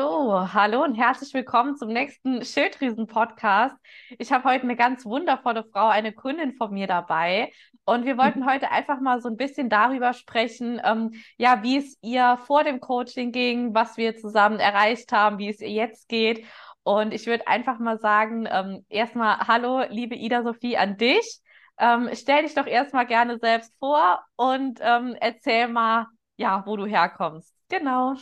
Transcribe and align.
So, 0.00 0.50
hallo 0.54 0.82
und 0.82 0.94
herzlich 0.94 1.34
willkommen 1.34 1.76
zum 1.76 1.90
nächsten 1.90 2.42
Schilddrüsen-Podcast. 2.42 3.76
Ich 4.18 4.32
habe 4.32 4.44
heute 4.44 4.62
eine 4.62 4.74
ganz 4.74 5.04
wundervolle 5.04 5.62
Frau, 5.62 5.88
eine 5.88 6.14
Kundin 6.14 6.54
von 6.54 6.72
mir 6.72 6.86
dabei. 6.86 7.52
Und 7.84 8.06
wir 8.06 8.16
wollten 8.16 8.46
heute 8.46 8.70
einfach 8.70 8.98
mal 9.00 9.20
so 9.20 9.28
ein 9.28 9.36
bisschen 9.36 9.68
darüber 9.68 10.14
sprechen, 10.14 10.80
ähm, 10.82 11.10
ja, 11.36 11.62
wie 11.62 11.76
es 11.76 11.98
ihr 12.00 12.38
vor 12.46 12.64
dem 12.64 12.80
Coaching 12.80 13.30
ging, 13.30 13.74
was 13.74 13.98
wir 13.98 14.16
zusammen 14.16 14.58
erreicht 14.58 15.12
haben, 15.12 15.36
wie 15.36 15.50
es 15.50 15.60
ihr 15.60 15.68
jetzt 15.68 16.08
geht. 16.08 16.46
Und 16.82 17.12
ich 17.12 17.26
würde 17.26 17.46
einfach 17.46 17.78
mal 17.78 17.98
sagen, 17.98 18.48
ähm, 18.50 18.86
erstmal 18.88 19.40
Hallo, 19.48 19.82
liebe 19.90 20.14
Ida 20.14 20.42
Sophie, 20.42 20.78
an 20.78 20.96
dich. 20.96 21.40
Ähm, 21.78 22.08
stell 22.14 22.44
dich 22.44 22.54
doch 22.54 22.66
erstmal 22.66 23.04
gerne 23.04 23.38
selbst 23.38 23.74
vor 23.78 24.24
und 24.36 24.78
ähm, 24.80 25.14
erzähl 25.20 25.68
mal, 25.68 26.06
ja, 26.38 26.62
wo 26.64 26.78
du 26.78 26.86
herkommst. 26.86 27.54
Genau. 27.68 28.14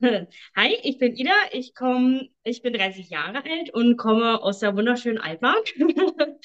Hi, 0.56 0.76
ich 0.82 0.98
bin 0.98 1.16
Ida. 1.16 1.32
Ich 1.52 1.74
komme, 1.74 2.28
ich 2.42 2.62
bin 2.62 2.72
30 2.74 3.08
Jahre 3.08 3.42
alt 3.44 3.70
und 3.72 3.96
komme 3.96 4.42
aus 4.42 4.58
der 4.60 4.76
wunderschönen 4.76 5.18
Altmark. 5.18 5.72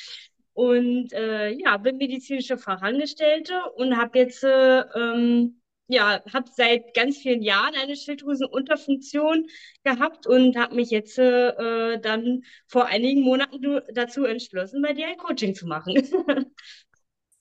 und 0.53 1.11
äh, 1.13 1.49
ja, 1.51 1.77
bin 1.77 1.97
medizinische 1.97 2.57
Fachangestellte 2.57 3.53
und 3.75 3.97
habe 3.97 4.19
jetzt 4.19 4.43
äh, 4.43 4.81
ähm, 4.95 5.61
ja, 5.87 6.21
habe 6.33 6.49
seit 6.55 6.93
ganz 6.93 7.17
vielen 7.17 7.41
Jahren 7.41 7.75
eine 7.75 7.97
Schilddrüsenunterfunktion 7.97 9.47
gehabt 9.83 10.25
und 10.25 10.55
habe 10.55 10.75
mich 10.75 10.89
jetzt 10.89 11.19
äh, 11.19 11.99
dann 11.99 12.43
vor 12.67 12.85
einigen 12.85 13.21
Monaten 13.21 13.81
dazu 13.93 14.23
entschlossen, 14.23 14.81
bei 14.81 14.93
dir 14.93 15.07
ein 15.07 15.17
Coaching 15.17 15.53
zu 15.53 15.67
machen. 15.67 15.95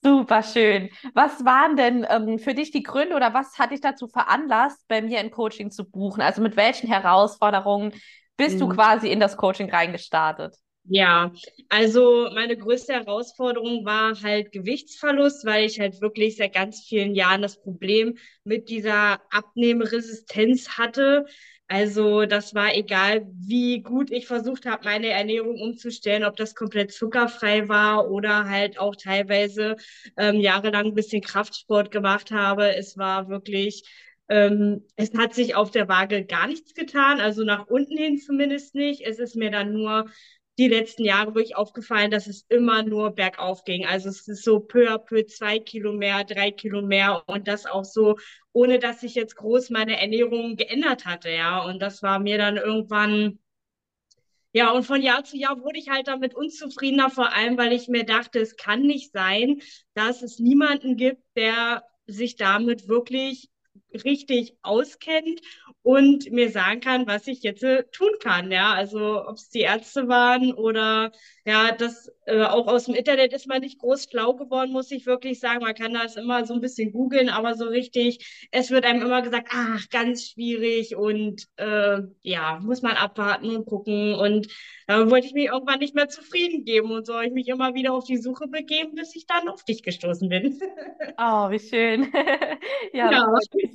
Super 0.03 0.41
schön. 0.41 0.89
Was 1.13 1.45
waren 1.45 1.75
denn 1.75 2.05
ähm, 2.09 2.39
für 2.39 2.55
dich 2.55 2.71
die 2.71 2.81
Gründe 2.81 3.15
oder 3.15 3.33
was 3.35 3.59
hat 3.59 3.71
dich 3.71 3.81
dazu 3.81 4.07
veranlasst, 4.07 4.87
bei 4.87 5.01
mir 5.01 5.19
ein 5.19 5.29
Coaching 5.29 5.69
zu 5.69 5.87
buchen? 5.87 6.21
Also 6.21 6.41
mit 6.41 6.55
welchen 6.55 6.87
Herausforderungen 6.87 7.93
bist 8.35 8.55
mhm. 8.55 8.59
du 8.59 8.69
quasi 8.69 9.11
in 9.11 9.19
das 9.19 9.37
Coaching 9.37 9.69
reingestartet? 9.69 10.55
Ja, 10.85 11.31
also 11.69 12.29
meine 12.33 12.57
größte 12.57 12.93
Herausforderung 12.93 13.85
war 13.85 14.19
halt 14.23 14.51
Gewichtsverlust, 14.51 15.45
weil 15.45 15.65
ich 15.65 15.79
halt 15.79 16.01
wirklich 16.01 16.37
seit 16.37 16.55
ganz 16.55 16.83
vielen 16.87 17.13
Jahren 17.13 17.43
das 17.43 17.61
Problem 17.61 18.17
mit 18.43 18.69
dieser 18.69 19.21
Abnehmresistenz 19.29 20.79
hatte. 20.79 21.25
Also 21.71 22.25
das 22.25 22.53
war 22.53 22.75
egal, 22.75 23.25
wie 23.33 23.81
gut 23.81 24.11
ich 24.11 24.27
versucht 24.27 24.65
habe, 24.65 24.83
meine 24.83 25.07
Ernährung 25.07 25.57
umzustellen, 25.61 26.25
ob 26.25 26.35
das 26.35 26.53
komplett 26.53 26.91
zuckerfrei 26.91 27.69
war 27.69 28.09
oder 28.11 28.49
halt 28.49 28.77
auch 28.77 28.93
teilweise 28.97 29.77
ähm, 30.17 30.41
jahrelang 30.41 30.87
ein 30.87 30.95
bisschen 30.95 31.21
Kraftsport 31.21 31.89
gemacht 31.89 32.29
habe. 32.31 32.75
Es 32.75 32.97
war 32.97 33.29
wirklich, 33.29 33.85
ähm, 34.27 34.85
es 34.97 35.13
hat 35.17 35.33
sich 35.33 35.55
auf 35.55 35.71
der 35.71 35.87
Waage 35.87 36.25
gar 36.25 36.47
nichts 36.47 36.73
getan, 36.73 37.21
also 37.21 37.45
nach 37.45 37.67
unten 37.67 37.95
hin 37.97 38.17
zumindest 38.19 38.75
nicht. 38.75 39.01
Es 39.07 39.17
ist 39.17 39.37
mir 39.37 39.49
dann 39.49 39.71
nur 39.71 40.07
die 40.61 40.67
letzten 40.67 41.03
Jahre 41.03 41.33
wirklich 41.33 41.55
aufgefallen, 41.55 42.11
dass 42.11 42.27
es 42.27 42.45
immer 42.47 42.83
nur 42.83 43.15
bergauf 43.15 43.63
ging. 43.63 43.87
Also 43.87 44.09
es 44.09 44.27
ist 44.27 44.43
so 44.43 44.59
peu 44.59 44.91
à 44.91 44.99
peu 44.99 45.25
zwei 45.25 45.57
Kilo 45.57 45.91
mehr, 45.91 46.23
drei 46.23 46.51
Kilo 46.51 46.83
mehr 46.83 47.23
und 47.27 47.47
das 47.47 47.65
auch 47.65 47.83
so, 47.83 48.17
ohne 48.53 48.77
dass 48.77 49.01
ich 49.01 49.15
jetzt 49.15 49.35
groß 49.37 49.71
meine 49.71 49.99
Ernährung 49.99 50.57
geändert 50.57 51.05
hatte, 51.05 51.31
ja. 51.31 51.63
Und 51.65 51.79
das 51.81 52.03
war 52.03 52.19
mir 52.19 52.37
dann 52.37 52.57
irgendwann, 52.57 53.39
ja, 54.53 54.69
und 54.71 54.83
von 54.83 55.01
Jahr 55.01 55.23
zu 55.23 55.35
Jahr 55.35 55.59
wurde 55.63 55.79
ich 55.79 55.89
halt 55.89 56.07
damit 56.07 56.35
unzufriedener, 56.35 57.09
vor 57.09 57.33
allem, 57.33 57.57
weil 57.57 57.73
ich 57.73 57.87
mir 57.87 58.03
dachte, 58.05 58.39
es 58.39 58.55
kann 58.55 58.83
nicht 58.83 59.11
sein, 59.13 59.61
dass 59.95 60.21
es 60.21 60.37
niemanden 60.37 60.95
gibt, 60.95 61.23
der 61.35 61.83
sich 62.05 62.35
damit 62.35 62.87
wirklich 62.87 63.49
richtig 64.05 64.55
auskennt 64.61 65.41
und 65.83 66.31
mir 66.31 66.49
sagen 66.51 66.79
kann, 66.79 67.07
was 67.07 67.27
ich 67.27 67.41
jetzt 67.43 67.63
äh, 67.63 67.83
tun 67.91 68.11
kann. 68.19 68.51
Ja, 68.51 68.73
also 68.73 69.27
ob 69.27 69.37
es 69.37 69.49
die 69.49 69.61
Ärzte 69.61 70.07
waren 70.07 70.53
oder 70.53 71.11
ja, 71.45 71.71
das 71.71 72.11
äh, 72.25 72.43
auch 72.43 72.67
aus 72.67 72.85
dem 72.85 72.93
Internet 72.93 73.33
ist 73.33 73.47
man 73.47 73.61
nicht 73.61 73.79
groß 73.79 74.07
schlau 74.09 74.33
geworden, 74.35 74.71
muss 74.71 74.91
ich 74.91 75.07
wirklich 75.07 75.39
sagen. 75.39 75.63
Man 75.63 75.73
kann 75.73 75.93
das 75.93 76.15
immer 76.15 76.45
so 76.45 76.53
ein 76.53 76.61
bisschen 76.61 76.91
googeln, 76.91 77.29
aber 77.29 77.55
so 77.55 77.65
richtig, 77.65 78.47
es 78.51 78.69
wird 78.69 78.85
einem 78.85 79.01
immer 79.01 79.23
gesagt, 79.23 79.47
ach, 79.51 79.89
ganz 79.89 80.29
schwierig 80.29 80.95
und 80.95 81.47
äh, 81.57 81.99
ja, 82.21 82.59
muss 82.61 82.83
man 82.83 82.95
abwarten 82.95 83.55
und 83.55 83.65
gucken. 83.65 84.13
Und 84.13 84.47
da 84.87 85.09
wollte 85.09 85.25
ich 85.27 85.33
mich 85.33 85.45
irgendwann 85.45 85.79
nicht 85.79 85.95
mehr 85.95 86.09
zufrieden 86.09 86.63
geben 86.63 86.91
und 86.91 87.07
so 87.07 87.15
habe 87.15 87.25
ich 87.25 87.33
mich 87.33 87.47
immer 87.47 87.73
wieder 87.73 87.93
auf 87.93 88.03
die 88.05 88.17
Suche 88.17 88.47
begeben, 88.47 88.93
bis 88.93 89.15
ich 89.15 89.25
dann 89.25 89.49
auf 89.49 89.63
dich 89.63 89.81
gestoßen 89.81 90.29
bin. 90.29 90.59
oh, 91.17 91.49
wie 91.49 91.59
schön. 91.59 92.11
ja, 92.93 93.11
ja. 93.11 93.25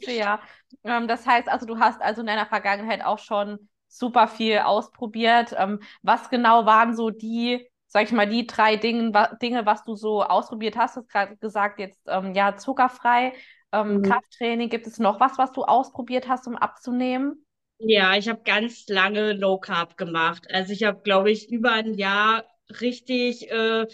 Das 0.07 0.15
sehr. 0.15 0.41
Ähm, 0.85 1.09
das 1.09 1.27
heißt 1.27 1.49
also, 1.49 1.67
du 1.67 1.79
hast 1.79 2.01
also 2.03 2.21
in 2.21 2.27
deiner 2.27 2.47
Vergangenheit 2.47 3.05
auch 3.05 3.19
schon 3.19 3.69
super 3.89 4.29
viel 4.29 4.59
ausprobiert. 4.59 5.55
Ähm, 5.57 5.81
was 6.03 6.31
genau 6.31 6.67
waren 6.67 6.95
so 6.95 7.11
die, 7.11 7.69
sag 7.87 8.05
ich 8.05 8.13
mal, 8.13 8.29
die 8.29 8.47
drei 8.47 8.77
Dinge, 8.77 9.13
wa 9.15 9.35
Dinge 9.41 9.67
was 9.67 9.85
du 9.85 9.95
so 9.95 10.23
ausprobiert 10.23 10.77
hast? 10.77 10.97
Du 10.97 11.01
hast 11.01 11.09
gerade 11.09 11.37
gesagt, 11.37 11.79
jetzt 11.79 12.01
ähm, 12.07 12.35
ja, 12.35 12.57
zuckerfrei, 12.57 13.33
ähm, 13.73 13.99
mhm. 13.99 14.03
Krafttraining. 14.03 14.69
Gibt 14.69 14.87
es 14.87 14.99
noch 14.99 15.21
was, 15.21 15.39
was 15.39 15.53
du 15.53 15.65
ausprobiert 15.65 16.29
hast, 16.29 16.47
um 16.47 16.57
abzunehmen? 16.57 17.45
Ja, 17.79 18.17
ich 18.17 18.29
habe 18.29 18.41
ganz 18.43 18.87
lange 18.89 19.33
Low 19.35 19.59
Carb 19.59 19.97
gemacht. 19.97 20.47
Also 20.51 20.73
ich 20.73 20.85
habe, 20.85 21.03
glaube 21.03 21.31
ich, 21.31 21.51
über 21.51 21.73
ein 21.73 21.95
Jahr 21.95 22.45
richtig 22.81 23.51
äh, 23.51 23.87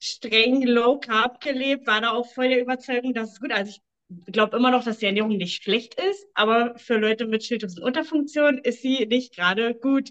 streng 0.00 0.62
Low 0.62 0.98
Carb 0.98 1.40
gelebt, 1.40 1.86
war 1.86 2.00
da 2.00 2.10
auch 2.10 2.26
voll 2.32 2.48
der 2.48 2.60
Überzeugung, 2.60 3.14
dass 3.14 3.32
es 3.32 3.40
gut. 3.40 3.52
Also 3.52 3.70
ich 3.70 3.80
glaube 4.26 4.56
immer 4.56 4.70
noch, 4.70 4.84
dass 4.84 4.98
die 4.98 5.06
Ernährung 5.06 5.36
nicht 5.36 5.62
schlecht 5.62 5.94
ist, 6.00 6.26
aber 6.34 6.74
für 6.78 6.96
Leute 6.96 7.26
mit 7.26 7.44
Schilddrüsenunterfunktion 7.44 8.58
ist 8.58 8.82
sie 8.82 9.06
nicht 9.06 9.34
gerade 9.34 9.74
gut. 9.74 10.10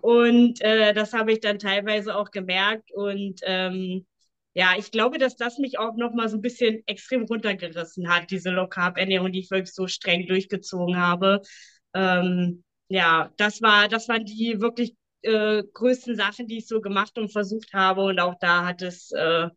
Und 0.00 0.60
äh, 0.60 0.94
das 0.94 1.12
habe 1.12 1.32
ich 1.32 1.40
dann 1.40 1.58
teilweise 1.58 2.16
auch 2.16 2.30
gemerkt. 2.30 2.92
Und 2.92 3.40
ähm, 3.44 4.06
ja, 4.54 4.74
ich 4.78 4.90
glaube, 4.90 5.18
dass 5.18 5.36
das 5.36 5.58
mich 5.58 5.78
auch 5.78 5.96
noch 5.96 6.12
mal 6.12 6.28
so 6.28 6.36
ein 6.36 6.42
bisschen 6.42 6.82
extrem 6.86 7.24
runtergerissen 7.24 8.08
hat, 8.08 8.30
diese 8.30 8.50
Low-Carb-Ernährung, 8.50 9.32
die 9.32 9.40
ich 9.40 9.50
wirklich 9.50 9.74
so 9.74 9.86
streng 9.88 10.26
durchgezogen 10.26 10.96
habe. 10.98 11.40
Ähm, 11.94 12.62
ja, 12.88 13.32
das 13.38 13.62
war, 13.62 13.88
das 13.88 14.08
waren 14.08 14.24
die 14.24 14.60
wirklich 14.60 14.94
äh, 15.22 15.62
größten 15.72 16.16
Sachen, 16.16 16.46
die 16.46 16.58
ich 16.58 16.66
so 16.68 16.80
gemacht 16.80 17.18
und 17.18 17.32
versucht 17.32 17.72
habe. 17.74 18.02
Und 18.02 18.20
auch 18.20 18.34
da 18.40 18.66
hat 18.66 18.82
es 18.82 19.10
äh, 19.12 19.48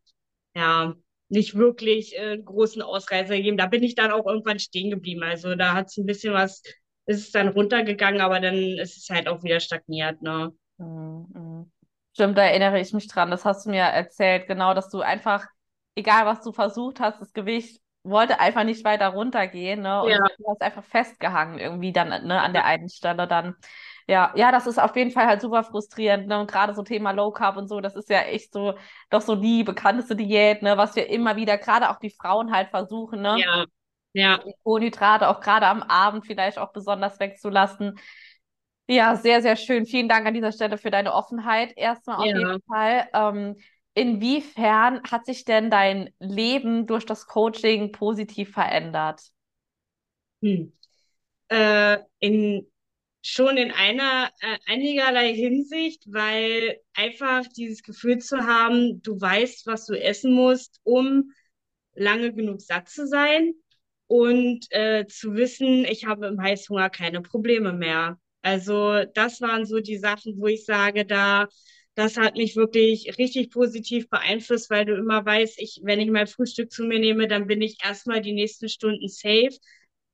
ja 0.56 0.96
nicht 1.30 1.56
wirklich 1.56 2.18
äh, 2.18 2.38
großen 2.38 2.82
Ausreißer 2.82 3.36
gegeben. 3.36 3.58
Da 3.58 3.66
bin 3.66 3.84
ich 3.84 3.96
dann 3.96 4.12
auch 4.12 4.26
irgendwann 4.26 4.60
stehen 4.60 4.90
geblieben. 4.90 5.24
Also 5.24 5.56
da 5.56 5.74
hat 5.74 5.88
es 5.88 5.98
ein 5.98 6.06
bisschen 6.06 6.34
was, 6.34 6.62
ist 7.06 7.20
es 7.20 7.32
dann 7.32 7.50
runtergegangen, 7.50 8.22
aber 8.22 8.40
dann 8.40 8.56
ist 8.56 8.98
es 8.98 9.10
halt 9.10 9.28
auch 9.28 9.44
wieder 9.44 9.60
stagniert, 9.60 10.22
ne? 10.22 10.54
Mhm. 10.78 11.72
Stimmt, 12.14 12.38
da 12.38 12.44
erinnere 12.44 12.80
ich 12.80 12.94
mich 12.94 13.08
dran. 13.08 13.32
Das 13.32 13.44
hast 13.44 13.66
du 13.66 13.72
mir 13.72 13.82
erzählt, 13.82 14.48
genau, 14.48 14.74
dass 14.74 14.90
du 14.90 15.02
einfach, 15.02 15.46
egal 15.96 16.26
was 16.26 16.42
du 16.42 16.54
versucht 16.54 17.00
hast, 17.00 17.20
das 17.20 17.34
Gewicht 17.34 17.82
wollte 18.04 18.40
einfach 18.40 18.64
nicht 18.64 18.86
weiter 18.86 19.10
runtergehen, 19.10 19.82
ne? 19.82 20.02
Und 20.02 20.12
ja. 20.12 20.20
du 20.38 20.48
hast 20.48 20.62
einfach 20.62 20.84
festgehangen 20.84 21.60
irgendwie 21.60 21.92
dann, 21.92 22.28
ne, 22.28 22.40
an 22.42 22.54
der 22.54 22.66
einen 22.66 22.88
Stelle 22.90 23.28
dann. 23.28 23.56
Ja, 24.08 24.32
ja, 24.36 24.52
das 24.52 24.68
ist 24.68 24.80
auf 24.80 24.96
jeden 24.96 25.10
Fall 25.12 25.26
halt 25.26 25.42
super 25.42 25.64
frustrierend. 25.64 26.28
Ne? 26.28 26.40
Und 26.40 26.52
gerade 26.52 26.76
so 26.76 26.84
Thema 26.84 27.12
Low 27.12 27.32
Carb 27.32 27.58
und 27.58 27.68
so, 27.68 27.82
das 27.82 27.96
ist 27.96 28.10
ja 28.10 28.22
echt 28.22 28.54
so, 28.54 28.76
doch 29.10 29.22
so 29.22 29.36
die 29.36 29.64
bekannteste 29.64 30.16
Diät, 30.16 30.62
ne, 30.62 30.78
was 30.78 30.96
wir 30.96 31.10
immer 31.10 31.36
wieder, 31.36 31.58
gerade 31.58 31.90
auch 31.90 31.98
die 31.98 32.12
Frauen 32.12 32.54
halt 32.54 32.70
versuchen, 32.70 33.22
ne? 33.22 33.40
Ja. 33.40 33.66
Ja. 34.14 34.38
Die 34.38 34.54
Kohlenhydrate 34.64 35.28
auch 35.28 35.42
gerade 35.42 35.68
am 35.68 35.84
Abend 35.84 36.26
vielleicht 36.26 36.58
auch 36.58 36.72
besonders 36.72 37.20
wegzulassen. 37.20 38.00
Ja, 38.88 39.16
sehr, 39.16 39.42
sehr 39.42 39.56
schön. 39.56 39.86
Vielen 39.86 40.08
Dank 40.08 40.26
an 40.26 40.34
dieser 40.34 40.52
Stelle 40.52 40.78
für 40.78 40.92
deine 40.92 41.14
Offenheit. 41.14 41.74
Erstmal 41.76 42.18
auf 42.18 42.26
ja. 42.26 42.38
jeden 42.38 42.62
Fall. 42.62 43.10
Ähm, 43.14 43.56
inwiefern 43.94 45.02
hat 45.10 45.26
sich 45.26 45.44
denn 45.44 45.70
dein 45.70 46.12
Leben 46.20 46.86
durch 46.86 47.06
das 47.06 47.26
Coaching 47.28 47.92
positiv 47.92 48.52
verändert? 48.54 49.22
Hm. 50.42 50.72
Äh, 51.50 51.98
in 52.20 52.68
schon 53.26 53.58
in 53.58 53.72
einer 53.72 54.30
äh, 54.40 54.58
einigerlei 54.68 55.34
Hinsicht, 55.34 56.04
weil 56.08 56.80
einfach 56.94 57.46
dieses 57.48 57.82
Gefühl 57.82 58.20
zu 58.20 58.38
haben, 58.46 59.02
du 59.02 59.20
weißt, 59.20 59.66
was 59.66 59.86
du 59.88 59.94
essen 60.00 60.34
musst, 60.34 60.80
um 60.84 61.32
lange 61.96 62.34
genug 62.34 62.62
satt 62.62 62.90
zu 62.90 63.08
sein 63.08 63.54
und 64.08 64.68
äh, 64.72 65.08
zu 65.08 65.34
wissen, 65.36 65.86
ich 65.86 66.06
habe 66.06 66.28
im 66.28 66.42
Heißhunger 66.42 66.90
keine 66.90 67.22
Probleme 67.22 67.74
mehr. 67.74 68.20
Also 68.44 69.04
das 69.16 69.42
waren 69.42 69.66
so 69.66 69.80
die 69.80 69.98
Sachen, 69.98 70.36
wo 70.38 70.48
ich 70.48 70.66
sage, 70.66 71.06
da 71.06 71.48
das 71.96 72.18
hat 72.18 72.36
mich 72.36 72.58
wirklich 72.58 73.18
richtig 73.18 73.52
positiv 73.52 74.10
beeinflusst, 74.10 74.70
weil 74.70 74.86
du 74.86 74.96
immer 74.96 75.26
weißt, 75.26 75.60
ich, 75.62 75.80
wenn 75.84 76.02
ich 76.02 76.12
mein 76.12 76.28
Frühstück 76.28 76.70
zu 76.72 76.84
mir 76.84 77.00
nehme, 77.00 77.28
dann 77.30 77.48
bin 77.48 77.62
ich 77.62 77.78
erstmal 77.84 78.22
die 78.22 78.34
nächsten 78.34 78.68
Stunden 78.68 79.08
safe 79.08 79.58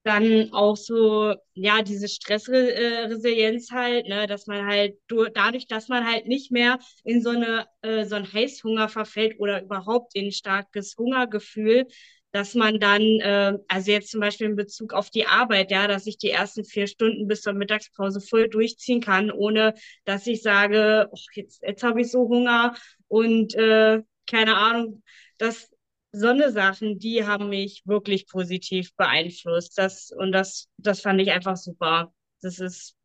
dann 0.03 0.51
auch 0.51 0.75
so, 0.77 1.35
ja, 1.53 1.81
diese 1.83 2.07
Stressresilienz 2.07 3.71
halt, 3.71 4.07
ne, 4.07 4.25
dass 4.27 4.47
man 4.47 4.65
halt 4.65 4.97
dadurch, 5.33 5.67
dass 5.67 5.89
man 5.89 6.05
halt 6.07 6.27
nicht 6.27 6.51
mehr 6.51 6.79
in 7.03 7.21
so 7.21 7.29
eine, 7.29 7.67
äh, 7.81 8.05
so 8.05 8.15
ein 8.15 8.31
Heißhunger 8.31 8.89
verfällt 8.89 9.39
oder 9.39 9.61
überhaupt 9.63 10.15
in 10.15 10.31
starkes 10.31 10.95
Hungergefühl, 10.97 11.87
dass 12.31 12.55
man 12.55 12.79
dann, 12.79 13.01
äh, 13.01 13.57
also 13.67 13.91
jetzt 13.91 14.09
zum 14.11 14.21
Beispiel 14.21 14.47
in 14.47 14.55
Bezug 14.55 14.93
auf 14.93 15.09
die 15.09 15.27
Arbeit, 15.27 15.69
ja, 15.71 15.87
dass 15.87 16.07
ich 16.07 16.17
die 16.17 16.29
ersten 16.29 16.63
vier 16.63 16.87
Stunden 16.87 17.27
bis 17.27 17.41
zur 17.41 17.53
Mittagspause 17.53 18.21
voll 18.21 18.47
durchziehen 18.49 19.01
kann, 19.01 19.31
ohne 19.31 19.73
dass 20.05 20.27
ich 20.27 20.41
sage, 20.41 21.09
jetzt, 21.35 21.61
jetzt 21.61 21.83
habe 21.83 22.01
ich 22.01 22.09
so 22.11 22.27
Hunger 22.29 22.75
und 23.07 23.53
äh, 23.55 24.01
keine 24.27 24.55
Ahnung, 24.55 25.03
dass 25.37 25.70
so 26.11 26.27
eine 26.27 26.51
Sachen, 26.51 26.99
die 26.99 27.25
haben 27.25 27.49
mich 27.49 27.83
wirklich 27.85 28.27
positiv 28.27 28.95
beeinflusst. 28.95 29.77
Das, 29.77 30.11
und 30.11 30.31
das, 30.31 30.69
das 30.77 31.01
fand 31.01 31.21
ich 31.21 31.31
einfach 31.31 31.57
super. 31.57 32.13
Das 32.41 32.59
ist 32.59 32.95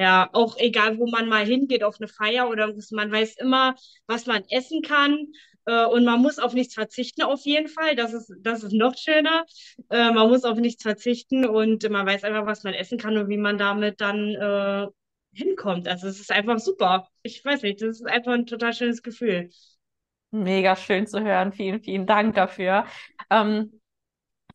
ja, 0.00 0.28
auch 0.32 0.56
egal, 0.58 0.98
wo 0.98 1.06
man 1.08 1.28
mal 1.28 1.44
hingeht, 1.46 1.84
auf 1.84 1.96
eine 2.00 2.08
Feier 2.08 2.48
oder 2.50 2.74
man 2.92 3.12
weiß 3.12 3.36
immer, 3.36 3.76
was 4.06 4.26
man 4.26 4.44
essen 4.50 4.82
kann. 4.82 5.28
Äh, 5.66 5.84
und 5.86 6.04
man 6.04 6.20
muss 6.20 6.38
auf 6.38 6.54
nichts 6.54 6.74
verzichten, 6.74 7.22
auf 7.22 7.42
jeden 7.44 7.68
Fall. 7.68 7.94
Das 7.94 8.12
ist, 8.12 8.32
das 8.40 8.64
ist 8.64 8.72
noch 8.72 8.96
schöner. 8.96 9.44
Äh, 9.90 10.10
man 10.12 10.28
muss 10.28 10.44
auf 10.44 10.58
nichts 10.58 10.82
verzichten 10.82 11.46
und 11.46 11.88
man 11.90 12.06
weiß 12.06 12.24
einfach, 12.24 12.46
was 12.46 12.64
man 12.64 12.74
essen 12.74 12.98
kann 12.98 13.16
und 13.16 13.28
wie 13.28 13.36
man 13.36 13.58
damit 13.58 14.00
dann 14.00 14.30
äh, 14.30 14.86
hinkommt. 15.34 15.86
Also 15.88 16.08
es 16.08 16.20
ist 16.20 16.32
einfach 16.32 16.58
super. 16.58 17.08
Ich 17.22 17.44
weiß 17.44 17.62
nicht, 17.62 17.80
das 17.80 18.00
ist 18.00 18.06
einfach 18.06 18.32
ein 18.32 18.46
total 18.46 18.74
schönes 18.74 19.02
Gefühl. 19.02 19.50
Mega 20.32 20.76
schön 20.76 21.06
zu 21.06 21.20
hören. 21.22 21.52
Vielen, 21.52 21.80
vielen 21.82 22.06
Dank 22.06 22.34
dafür. 22.34 22.86
Ähm, 23.30 23.80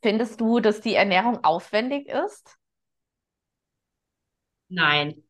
findest 0.02 0.42
du, 0.42 0.60
dass 0.60 0.82
die 0.82 0.96
Ernährung 0.96 1.44
aufwendig 1.44 2.08
ist? 2.10 2.58
Nein. 4.70 5.24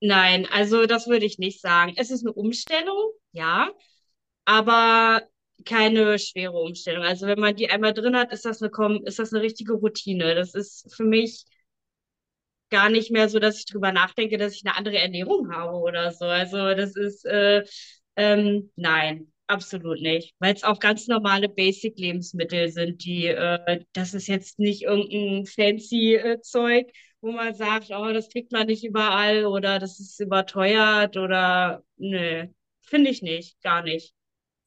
Nein, 0.00 0.46
also 0.52 0.86
das 0.86 1.08
würde 1.08 1.26
ich 1.26 1.38
nicht 1.38 1.60
sagen. 1.62 1.94
Es 1.96 2.10
ist 2.10 2.22
eine 2.24 2.32
Umstellung, 2.34 3.12
ja, 3.32 3.70
aber 4.46 5.22
keine 5.66 6.18
schwere 6.18 6.52
Umstellung. 6.60 7.04
Also 7.04 7.26
wenn 7.26 7.40
man 7.40 7.56
die 7.56 7.70
einmal 7.70 7.94
drin 7.94 8.16
hat, 8.16 8.32
ist 8.32 8.44
das 8.46 8.62
eine, 8.62 9.00
ist 9.06 9.18
das 9.20 9.32
eine 9.34 9.42
richtige 9.42 9.74
Routine. 9.74 10.34
Das 10.36 10.54
ist 10.54 10.94
für 10.96 11.04
mich 11.04 11.44
gar 12.70 12.88
nicht 12.88 13.10
mehr 13.10 13.28
so, 13.28 13.38
dass 13.38 13.58
ich 13.58 13.66
drüber 13.66 13.92
nachdenke, 13.92 14.38
dass 14.38 14.54
ich 14.54 14.64
eine 14.64 14.76
andere 14.76 14.98
Ernährung 14.98 15.52
habe 15.52 15.76
oder 15.76 16.12
so. 16.12 16.24
Also 16.26 16.56
das 16.74 16.96
ist, 16.96 17.24
äh, 17.26 17.64
ähm, 18.16 18.70
nein, 18.76 19.32
absolut 19.50 20.00
nicht. 20.00 20.34
Weil 20.38 20.54
es 20.54 20.64
auch 20.64 20.78
ganz 20.78 21.08
normale 21.08 21.48
Basic-Lebensmittel 21.48 22.70
sind, 22.70 23.04
die, 23.04 23.26
äh, 23.26 23.84
das 23.92 24.14
ist 24.14 24.28
jetzt 24.28 24.58
nicht 24.58 24.82
irgendein 24.82 25.46
fancy 25.46 26.14
äh, 26.14 26.40
Zeug, 26.40 26.86
wo 27.20 27.32
man 27.32 27.54
sagt, 27.54 27.90
oh, 27.90 28.12
das 28.12 28.28
kriegt 28.30 28.52
man 28.52 28.66
nicht 28.66 28.84
überall 28.84 29.44
oder 29.44 29.78
das 29.78 30.00
ist 30.00 30.20
überteuert 30.20 31.16
oder 31.16 31.82
nö, 31.96 32.46
finde 32.82 33.10
ich 33.10 33.22
nicht, 33.22 33.60
gar 33.62 33.82
nicht. 33.82 34.14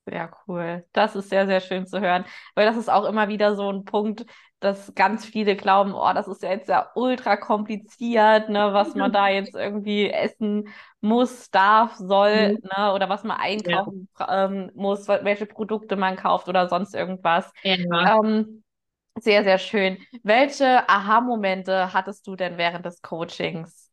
Sehr 0.06 0.32
cool. 0.48 0.86
Das 0.92 1.16
ist 1.16 1.30
sehr, 1.30 1.48
sehr 1.48 1.62
schön 1.62 1.88
zu 1.88 2.02
hören, 2.02 2.26
weil 2.56 2.66
das 2.66 2.78
ist 2.78 2.90
auch 2.90 3.06
immer 3.06 3.30
wieder 3.30 3.56
so 3.56 3.72
ein 3.72 3.86
Punkt, 3.86 4.26
dass 4.63 4.94
ganz 4.95 5.25
viele 5.25 5.56
glauben, 5.56 5.94
oh, 5.94 6.12
das 6.13 6.27
ist 6.27 6.44
ja 6.44 6.51
jetzt 6.51 6.69
ja 6.69 6.89
ultra 6.95 7.38
kompliziert, 7.38 8.50
ne, 8.50 8.74
was 8.74 8.95
man 8.95 9.12
da 9.12 9.27
jetzt 9.30 9.56
irgendwie 9.56 10.10
essen 10.10 10.69
muss, 11.01 11.51
darf, 11.51 11.95
soll, 11.95 12.54
mhm. 12.54 12.69
ne, 12.75 12.94
oder 12.94 13.10
was 13.10 13.24
man 13.24 13.38
einkaufen 13.38 14.07
ja. 14.19 14.45
ähm, 14.45 14.71
muss, 14.75 15.07
welche 15.07 15.45
Produkte 15.45 15.95
man 15.95 16.15
kauft 16.15 16.48
oder 16.48 16.69
sonst 16.69 16.95
irgendwas. 16.95 17.51
Ja. 17.63 18.19
Ähm, 18.19 18.63
sehr, 19.19 19.44
sehr 19.44 19.60
schön. 19.60 19.98
Welche 20.24 20.89
Aha-Momente 20.89 21.94
hattest 21.94 22.25
du 22.25 22.36
denn 22.36 22.57
während 22.57 22.86
des 22.86 23.01
Coachings? 23.01 23.92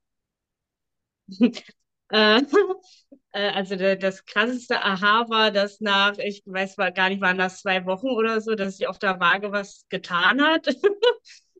Äh, 2.11 2.43
äh, 3.33 3.51
also 3.53 3.77
das 3.77 4.25
krasseste 4.25 4.83
Aha 4.83 5.27
war, 5.29 5.51
dass 5.51 5.81
nach, 5.81 6.19
ich 6.19 6.43
weiß 6.47 6.77
gar 6.95 7.09
nicht, 7.09 7.21
waren 7.21 7.39
das 7.39 7.61
zwei 7.63 7.85
Wochen 7.87 8.09
oder 8.11 8.41
so, 8.41 8.55
dass 8.55 8.77
sich 8.77 8.89
auf 8.89 8.99
der 8.99 9.21
Waage 9.21 9.53
was 9.53 9.87
getan 9.89 10.43
hat. 10.43 10.67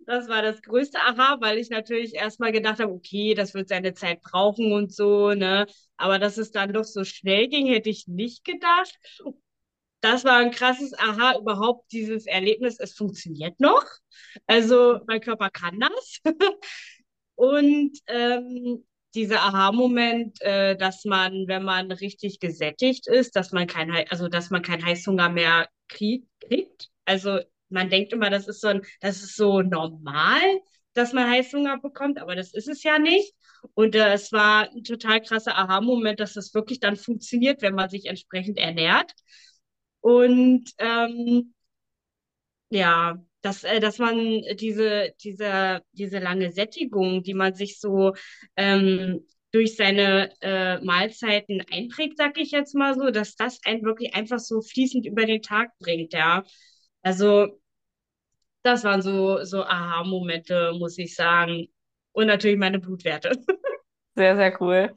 Das 0.07 0.29
war 0.29 0.43
das 0.43 0.61
größte 0.63 0.99
Aha, 0.99 1.37
weil 1.41 1.59
ich 1.59 1.71
natürlich 1.71 2.15
erstmal 2.15 2.51
gedacht 2.51 2.81
habe, 2.81 2.93
okay, 2.93 3.35
das 3.35 3.55
wird 3.55 3.69
seine 3.69 3.95
Zeit 3.95 4.21
brauchen 4.23 4.73
und 4.73 4.93
so, 4.93 5.35
ne? 5.35 5.67
Aber 5.99 6.19
dass 6.19 6.37
es 6.37 6.51
dann 6.51 6.73
doch 6.73 6.83
so 6.85 7.05
schnell 7.05 7.47
ging, 7.47 7.67
hätte 7.69 7.91
ich 7.91 8.09
nicht 8.09 8.45
gedacht. 8.45 8.99
Das 10.01 10.25
war 10.25 10.39
ein 10.39 10.51
krasses 10.51 10.95
Aha, 10.99 11.39
überhaupt 11.39 11.93
dieses 11.93 12.27
Erlebnis, 12.27 12.79
es 12.81 12.95
funktioniert 12.95 13.61
noch. 13.61 13.85
Also 14.47 15.01
mein 15.07 15.21
Körper 15.21 15.51
kann 15.51 15.79
das. 15.81 16.21
Und 17.35 17.99
ähm, 18.07 18.85
dieser 19.15 19.43
Aha-Moment, 19.43 20.41
äh, 20.43 20.77
dass 20.77 21.05
man, 21.05 21.47
wenn 21.47 21.65
man 21.65 21.91
richtig 21.93 22.41
gesättigt 22.41 23.07
ist, 23.09 23.37
dass 23.37 23.53
man 23.53 23.67
kein, 23.67 23.91
also 24.09 24.29
dass 24.29 24.51
man 24.51 24.63
keinen 24.63 24.85
Heißhunger 24.85 25.29
mehr 25.31 25.69
krieg 25.89 26.27
kriegt. 26.41 26.89
Also 27.05 27.41
man 27.69 27.91
denkt 27.91 28.13
immer, 28.13 28.31
das 28.31 28.49
ist 28.49 28.61
so 28.61 28.69
ein, 28.69 28.83
das 29.01 29.23
ist 29.23 29.37
so 29.37 29.63
normal, 29.63 30.41
dass 30.95 31.13
man 31.13 31.31
Heißhunger 31.31 31.79
bekommt, 31.81 32.19
aber 32.19 32.35
das 32.37 32.53
ist 32.53 32.69
es 32.69 32.83
ja 32.83 32.99
nicht. 32.99 33.35
Und 33.75 33.95
äh, 33.95 34.13
es 34.13 34.33
war 34.33 34.71
ein 34.71 34.85
total 34.85 35.21
krasser 35.21 35.57
Aha-Moment, 35.57 36.21
dass 36.21 36.35
das 36.35 36.55
wirklich 36.55 36.81
dann 36.81 36.97
funktioniert, 36.97 37.63
wenn 37.63 37.75
man 37.75 37.91
sich 37.91 38.07
entsprechend 38.07 38.59
ernährt. 38.59 39.13
Und 40.01 40.71
ähm, 40.79 41.55
ja, 42.71 43.19
dass, 43.43 43.65
äh, 43.65 43.81
dass 43.81 43.99
man 43.99 44.43
diese, 44.59 45.15
diese, 45.23 45.83
diese 45.93 46.19
lange 46.19 46.53
Sättigung, 46.53 47.23
die 47.23 47.35
man 47.35 47.55
sich 47.55 47.81
so 47.81 48.15
ähm, 48.57 49.27
durch 49.53 49.77
seine 49.77 50.31
äh, 50.41 50.81
Mahlzeiten 50.81 51.63
einprägt, 51.71 52.19
sag 52.19 52.39
ich 52.39 52.53
jetzt 52.53 52.75
mal 52.75 52.95
so, 52.95 53.11
dass 53.11 53.35
das 53.37 53.61
einen 53.65 53.83
wirklich 53.83 54.15
einfach 54.15 54.39
so 54.39 54.61
fließend 54.61 55.07
über 55.07 55.27
den 55.27 55.43
Tag 55.43 55.71
bringt, 55.79 56.13
ja. 56.13 56.45
Also, 57.03 57.61
das 58.63 58.85
waren 58.85 59.03
so, 59.03 59.43
so 59.45 59.65
Aha-Momente, 59.65 60.73
muss 60.79 60.99
ich 60.99 61.15
sagen. 61.15 61.67
Und 62.13 62.27
natürlich 62.27 62.59
meine 62.59 62.79
Blutwerte. 62.79 63.33
Sehr, 64.17 64.37
sehr 64.37 64.61
cool. 64.61 64.95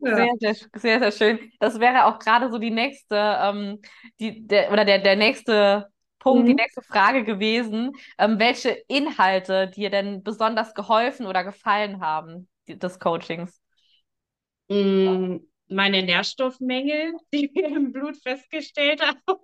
Ja. 0.00 0.16
Sehr, 0.16 0.32
sehr, 0.40 0.54
sehr, 0.74 0.98
sehr 0.98 1.12
schön. 1.12 1.52
Das 1.60 1.78
wäre 1.78 2.06
auch 2.06 2.18
gerade 2.18 2.50
so 2.50 2.58
die 2.58 2.70
nächste, 2.70 3.14
ähm, 3.14 3.80
die, 4.18 4.46
der, 4.46 4.72
oder 4.72 4.84
der, 4.84 4.98
der 4.98 5.16
nächste 5.16 5.86
Punkt, 6.24 6.44
mhm. 6.44 6.46
die 6.46 6.54
nächste 6.54 6.80
Frage 6.80 7.22
gewesen, 7.22 7.92
ähm, 8.16 8.38
welche 8.38 8.70
Inhalte 8.88 9.68
dir 9.68 9.90
denn 9.90 10.22
besonders 10.22 10.74
geholfen 10.74 11.26
oder 11.26 11.44
gefallen 11.44 12.00
haben 12.00 12.48
die, 12.66 12.78
des 12.78 12.98
Coachings? 12.98 13.60
Mm, 14.68 15.36
meine 15.68 16.02
Nährstoffmängel, 16.02 17.12
die 17.34 17.50
wir 17.52 17.66
im 17.66 17.92
Blut 17.92 18.16
festgestellt 18.16 19.02
haben, 19.02 19.38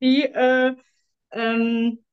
die, 0.00 0.22
äh, 0.22 0.76
ähm, 1.32 2.04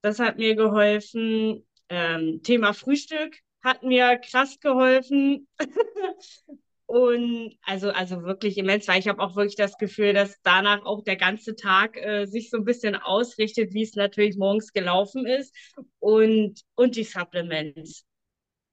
das 0.00 0.18
hat 0.18 0.38
mir 0.38 0.56
geholfen. 0.56 1.66
Ähm, 1.90 2.40
Thema 2.42 2.72
Frühstück 2.72 3.36
hat 3.62 3.82
mir 3.82 4.16
krass 4.16 4.58
geholfen. 4.60 5.46
Und 6.90 7.56
also, 7.62 7.90
also 7.90 8.24
wirklich 8.24 8.58
immens, 8.58 8.88
weil 8.88 8.98
ich 8.98 9.06
habe 9.06 9.22
auch 9.22 9.36
wirklich 9.36 9.54
das 9.54 9.78
Gefühl, 9.78 10.12
dass 10.12 10.40
danach 10.42 10.84
auch 10.84 11.04
der 11.04 11.14
ganze 11.14 11.54
Tag 11.54 11.96
äh, 11.96 12.26
sich 12.26 12.50
so 12.50 12.56
ein 12.56 12.64
bisschen 12.64 12.96
ausrichtet, 12.96 13.72
wie 13.72 13.84
es 13.84 13.94
natürlich 13.94 14.36
morgens 14.36 14.72
gelaufen 14.72 15.24
ist. 15.24 15.54
Und, 16.00 16.60
und 16.74 16.96
die 16.96 17.04
Supplements. 17.04 18.04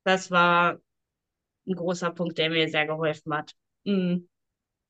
Das 0.04 0.32
war 0.32 0.80
ein 1.68 1.76
großer 1.76 2.12
Punkt, 2.12 2.40
der 2.40 2.50
mir 2.50 2.70
sehr 2.70 2.88
geholfen 2.88 3.36
hat. 3.36 3.54
Mhm. 3.84 4.28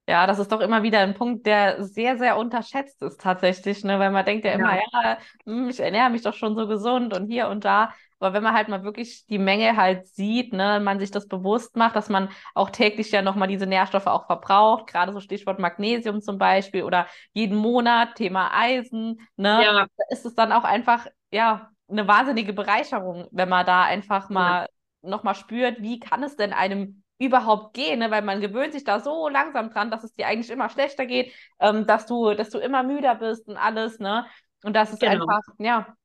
Ja, 0.09 0.25
das 0.25 0.39
ist 0.39 0.53
doch 0.53 0.61
immer 0.61 0.83
wieder 0.83 0.99
ein 0.99 1.15
Punkt, 1.15 1.45
der 1.45 1.83
sehr, 1.83 2.17
sehr 2.17 2.37
unterschätzt 2.37 3.01
ist 3.01 3.19
tatsächlich, 3.19 3.83
ne? 3.83 3.99
Weil 3.99 4.11
man 4.11 4.23
denkt 4.23 4.45
ja 4.45 4.53
immer, 4.53 4.75
ja, 4.75 4.81
ja 4.93 5.17
hm, 5.45 5.67
ich 5.69 5.81
ernähre 5.81 6.09
mich 6.09 6.21
doch 6.21 6.33
schon 6.33 6.55
so 6.55 6.65
gesund 6.65 7.13
und 7.13 7.27
hier 7.29 7.49
und 7.49 7.65
da. 7.65 7.93
Aber 8.19 8.33
wenn 8.33 8.41
man 8.41 8.53
halt 8.53 8.69
mal 8.69 8.83
wirklich 8.83 9.25
die 9.27 9.37
Menge 9.37 9.75
halt 9.75 10.07
sieht, 10.07 10.53
ne, 10.53 10.79
man 10.79 10.99
sich 10.99 11.11
das 11.11 11.27
bewusst 11.27 11.75
macht, 11.75 11.95
dass 11.95 12.09
man 12.09 12.29
auch 12.55 12.69
täglich 12.69 13.11
ja 13.11 13.21
nochmal 13.21 13.49
diese 13.49 13.67
Nährstoffe 13.67 14.07
auch 14.07 14.25
verbraucht, 14.25 14.87
gerade 14.87 15.11
so 15.11 15.19
Stichwort 15.19 15.59
Magnesium 15.59 16.21
zum 16.21 16.37
Beispiel 16.37 16.83
oder 16.83 17.07
jeden 17.33 17.57
Monat 17.57 18.15
Thema 18.15 18.51
Eisen, 18.57 19.19
ne, 19.35 19.61
ja. 19.63 19.87
ist 20.09 20.25
es 20.25 20.33
dann 20.35 20.53
auch 20.53 20.63
einfach, 20.63 21.05
ja, 21.31 21.69
eine 21.89 22.07
wahnsinnige 22.07 22.53
Bereicherung, 22.53 23.27
wenn 23.31 23.49
man 23.49 23.65
da 23.65 23.83
einfach 23.83 24.29
mal 24.29 24.67
ja. 25.03 25.09
nochmal 25.09 25.35
spürt, 25.35 25.81
wie 25.81 25.99
kann 25.99 26.23
es 26.23 26.35
denn 26.35 26.53
einem 26.53 27.03
überhaupt 27.19 27.73
gehen, 27.73 27.99
ne? 27.99 28.11
weil 28.11 28.21
man 28.21 28.41
gewöhnt 28.41 28.73
sich 28.73 28.83
da 28.83 28.99
so 28.99 29.27
langsam 29.27 29.69
dran, 29.69 29.91
dass 29.91 30.03
es 30.03 30.13
dir 30.13 30.27
eigentlich 30.27 30.51
immer 30.51 30.69
schlechter 30.69 31.05
geht, 31.05 31.33
ähm, 31.59 31.85
dass 31.87 32.05
du, 32.05 32.33
dass 32.33 32.49
du 32.49 32.59
immer 32.59 32.83
müder 32.83 33.15
bist 33.15 33.47
und 33.47 33.57
alles, 33.57 33.99
ne? 33.99 34.25
Und 34.63 34.75
das 34.75 34.91
ist 34.91 35.01
genau. 35.01 35.13
einfach, 35.13 35.41
ja, 35.59 35.95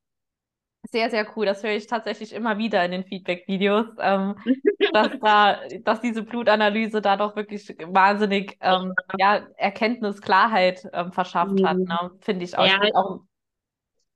sehr, 0.91 1.11
sehr 1.11 1.27
cool. 1.37 1.47
Das 1.47 1.63
höre 1.63 1.73
ich 1.73 1.87
tatsächlich 1.87 2.33
immer 2.33 2.59
wieder 2.59 2.85
in 2.85 2.91
den 2.91 3.05
Feedback-Videos, 3.05 3.87
ähm, 4.01 4.37
dass 4.93 5.11
da, 5.21 5.59
dass 5.85 6.01
diese 6.01 6.23
Blutanalyse 6.23 7.01
da 7.01 7.17
doch 7.17 7.37
wirklich 7.37 7.69
wahnsinnig 7.87 8.59
ähm, 8.61 8.95
ja, 9.19 9.47
Erkenntnis, 9.57 10.21
Klarheit 10.21 10.87
ähm, 10.93 11.13
verschafft 11.13 11.63
hat. 11.65 11.79
Mhm. 11.79 11.85
Ne? 11.85 12.11
Finde 12.21 12.45
ich 12.45 12.59
auch. 12.59 12.67
Ja. 12.67 12.81
auch 12.95 13.21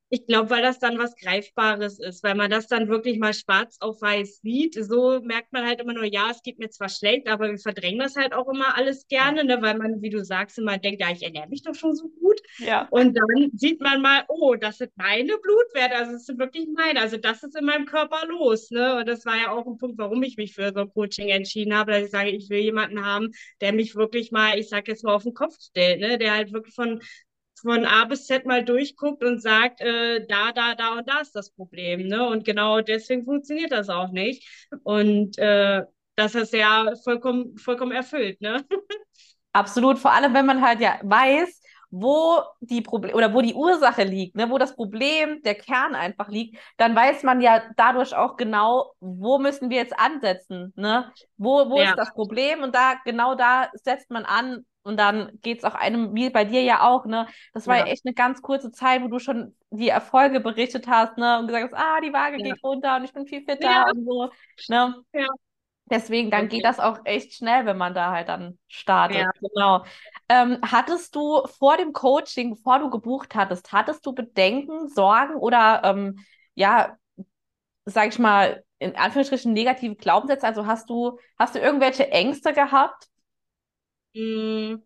Ich 0.08 0.26
glaube, 0.26 0.50
weil 0.50 0.62
das 0.62 0.78
dann 0.78 0.98
was 0.98 1.16
Greifbares 1.16 1.98
ist, 1.98 2.22
weil 2.22 2.36
man 2.36 2.48
das 2.48 2.68
dann 2.68 2.88
wirklich 2.88 3.18
mal 3.18 3.34
schwarz 3.34 3.76
auf 3.80 4.00
weiß 4.00 4.40
sieht. 4.40 4.74
So 4.74 5.20
merkt 5.20 5.52
man 5.52 5.66
halt 5.66 5.80
immer 5.80 5.94
nur, 5.94 6.04
ja, 6.04 6.30
es 6.30 6.42
geht 6.42 6.60
mir 6.60 6.70
zwar 6.70 6.88
schlecht, 6.88 7.28
aber 7.28 7.50
wir 7.50 7.58
verdrängen 7.58 7.98
das 7.98 8.14
halt 8.14 8.32
auch 8.32 8.48
immer 8.48 8.76
alles 8.76 9.08
gerne, 9.08 9.42
ne, 9.42 9.60
weil 9.62 9.76
man, 9.76 10.00
wie 10.02 10.10
du 10.10 10.24
sagst, 10.24 10.58
immer 10.58 10.78
denkt, 10.78 11.00
ja, 11.00 11.10
ich 11.10 11.24
ernähre 11.24 11.48
mich 11.48 11.62
doch 11.62 11.74
schon 11.74 11.96
so 11.96 12.08
gut. 12.08 12.40
Ja. 12.58 12.86
Und 12.90 13.16
dann 13.16 13.50
sieht 13.54 13.80
man 13.80 14.00
mal, 14.00 14.24
oh, 14.28 14.54
das 14.54 14.78
sind 14.78 14.92
meine 14.96 15.36
Blutwerte, 15.38 15.96
also 15.96 16.12
das 16.12 16.26
sind 16.26 16.38
wirklich 16.38 16.68
meine, 16.76 17.00
also 17.00 17.16
das 17.16 17.42
ist 17.42 17.58
in 17.58 17.64
meinem 17.64 17.86
Körper 17.86 18.26
los. 18.28 18.70
Ne? 18.70 18.98
Und 18.98 19.08
das 19.08 19.26
war 19.26 19.36
ja 19.36 19.50
auch 19.50 19.66
ein 19.66 19.76
Punkt, 19.76 19.98
warum 19.98 20.22
ich 20.22 20.36
mich 20.36 20.54
für 20.54 20.72
so 20.72 20.82
ein 20.82 20.92
Coaching 20.92 21.28
entschieden 21.28 21.74
habe, 21.74 21.90
dass 21.90 22.04
ich 22.04 22.10
sage, 22.10 22.30
ich 22.30 22.48
will 22.48 22.60
jemanden 22.60 23.04
haben, 23.04 23.32
der 23.60 23.72
mich 23.72 23.96
wirklich 23.96 24.30
mal, 24.30 24.56
ich 24.56 24.68
sag 24.68 24.86
jetzt 24.86 25.02
mal, 25.02 25.14
auf 25.14 25.24
den 25.24 25.34
Kopf 25.34 25.56
stellt, 25.60 26.00
ne? 26.00 26.16
der 26.16 26.32
halt 26.32 26.52
wirklich 26.52 26.74
von 26.76 27.00
von 27.60 27.84
A 27.84 28.04
bis 28.04 28.26
Z 28.26 28.46
mal 28.46 28.64
durchguckt 28.64 29.24
und 29.24 29.40
sagt, 29.40 29.80
äh, 29.80 30.26
da, 30.26 30.52
da, 30.52 30.74
da 30.74 30.94
und 30.98 31.08
da 31.08 31.20
ist 31.20 31.34
das 31.34 31.50
Problem. 31.50 32.06
Ne? 32.06 32.26
Und 32.28 32.44
genau 32.44 32.80
deswegen 32.80 33.24
funktioniert 33.24 33.72
das 33.72 33.88
auch 33.88 34.10
nicht. 34.10 34.68
Und 34.82 35.38
äh, 35.38 35.82
das 36.16 36.34
ist 36.34 36.52
ja 36.52 36.92
vollkommen, 37.02 37.56
vollkommen 37.58 37.92
erfüllt. 37.92 38.40
Ne? 38.40 38.64
Absolut, 39.52 39.98
vor 39.98 40.12
allem 40.12 40.34
wenn 40.34 40.46
man 40.46 40.60
halt 40.60 40.80
ja 40.80 40.98
weiß, 41.02 41.62
wo 41.90 42.42
die 42.60 42.82
Problem 42.82 43.14
oder 43.14 43.32
wo 43.32 43.40
die 43.40 43.54
Ursache 43.54 44.02
liegt, 44.04 44.36
ne, 44.36 44.50
wo 44.50 44.58
das 44.58 44.74
Problem, 44.74 45.40
der 45.42 45.54
Kern 45.54 45.94
einfach 45.94 46.28
liegt, 46.28 46.58
dann 46.76 46.94
weiß 46.94 47.22
man 47.22 47.40
ja 47.40 47.62
dadurch 47.76 48.14
auch 48.14 48.36
genau, 48.36 48.92
wo 49.00 49.38
müssen 49.38 49.70
wir 49.70 49.78
jetzt 49.78 49.98
ansetzen, 49.98 50.72
ne? 50.76 51.10
Wo, 51.36 51.70
wo 51.70 51.80
ja. 51.80 51.90
ist 51.90 51.96
das 51.96 52.12
Problem? 52.12 52.62
Und 52.62 52.74
da, 52.74 52.94
genau 53.04 53.34
da 53.34 53.70
setzt 53.74 54.10
man 54.10 54.24
an, 54.24 54.66
und 54.86 54.96
dann 54.98 55.38
geht 55.42 55.58
es 55.58 55.64
auch 55.64 55.74
einem, 55.74 56.14
wie 56.14 56.30
bei 56.30 56.44
dir 56.44 56.62
ja 56.62 56.88
auch, 56.88 57.06
ne? 57.06 57.26
Das 57.52 57.66
war 57.66 57.78
ja. 57.78 57.86
echt 57.86 58.06
eine 58.06 58.14
ganz 58.14 58.40
kurze 58.40 58.70
Zeit, 58.70 59.02
wo 59.02 59.08
du 59.08 59.18
schon 59.18 59.56
die 59.70 59.88
Erfolge 59.88 60.38
berichtet 60.38 60.86
hast, 60.86 61.18
ne? 61.18 61.40
Und 61.40 61.48
gesagt 61.48 61.72
hast, 61.72 61.80
ah, 61.80 62.00
die 62.00 62.12
Waage 62.12 62.38
ja. 62.38 62.54
geht 62.54 62.62
runter 62.62 62.96
und 62.96 63.04
ich 63.04 63.12
bin 63.12 63.26
viel 63.26 63.42
fitter 63.42 63.68
ja. 63.68 63.90
und 63.90 64.04
so. 64.04 64.30
Ne? 64.68 64.94
Ja. 65.12 65.26
Deswegen, 65.90 66.30
dann 66.30 66.46
okay. 66.46 66.56
geht 66.56 66.64
das 66.64 66.78
auch 66.78 67.00
echt 67.04 67.34
schnell, 67.34 67.66
wenn 67.66 67.76
man 67.76 67.94
da 67.94 68.12
halt 68.12 68.28
dann 68.28 68.58
startet. 68.68 69.18
Ja. 69.18 69.30
Genau. 69.40 69.84
Ähm, 70.28 70.58
hattest 70.62 71.14
du 71.16 71.44
vor 71.46 71.76
dem 71.76 71.92
Coaching, 71.92 72.50
bevor 72.54 72.78
du 72.78 72.90
gebucht 72.90 73.34
hattest, 73.34 73.72
hattest 73.72 74.06
du 74.06 74.12
Bedenken, 74.12 74.88
Sorgen 74.88 75.34
oder 75.34 75.82
ähm, 75.84 76.18
ja, 76.54 76.96
sag 77.84 78.08
ich 78.08 78.18
mal, 78.18 78.64
in 78.78 78.94
Anführungsstrichen 78.94 79.52
negative 79.52 79.96
Glaubenssätze? 79.96 80.46
Also 80.46 80.66
hast 80.66 80.90
du, 80.90 81.18
hast 81.38 81.54
du 81.54 81.58
irgendwelche 81.58 82.10
Ängste 82.10 82.52
gehabt? 82.52 83.08
Mm, 84.16 84.80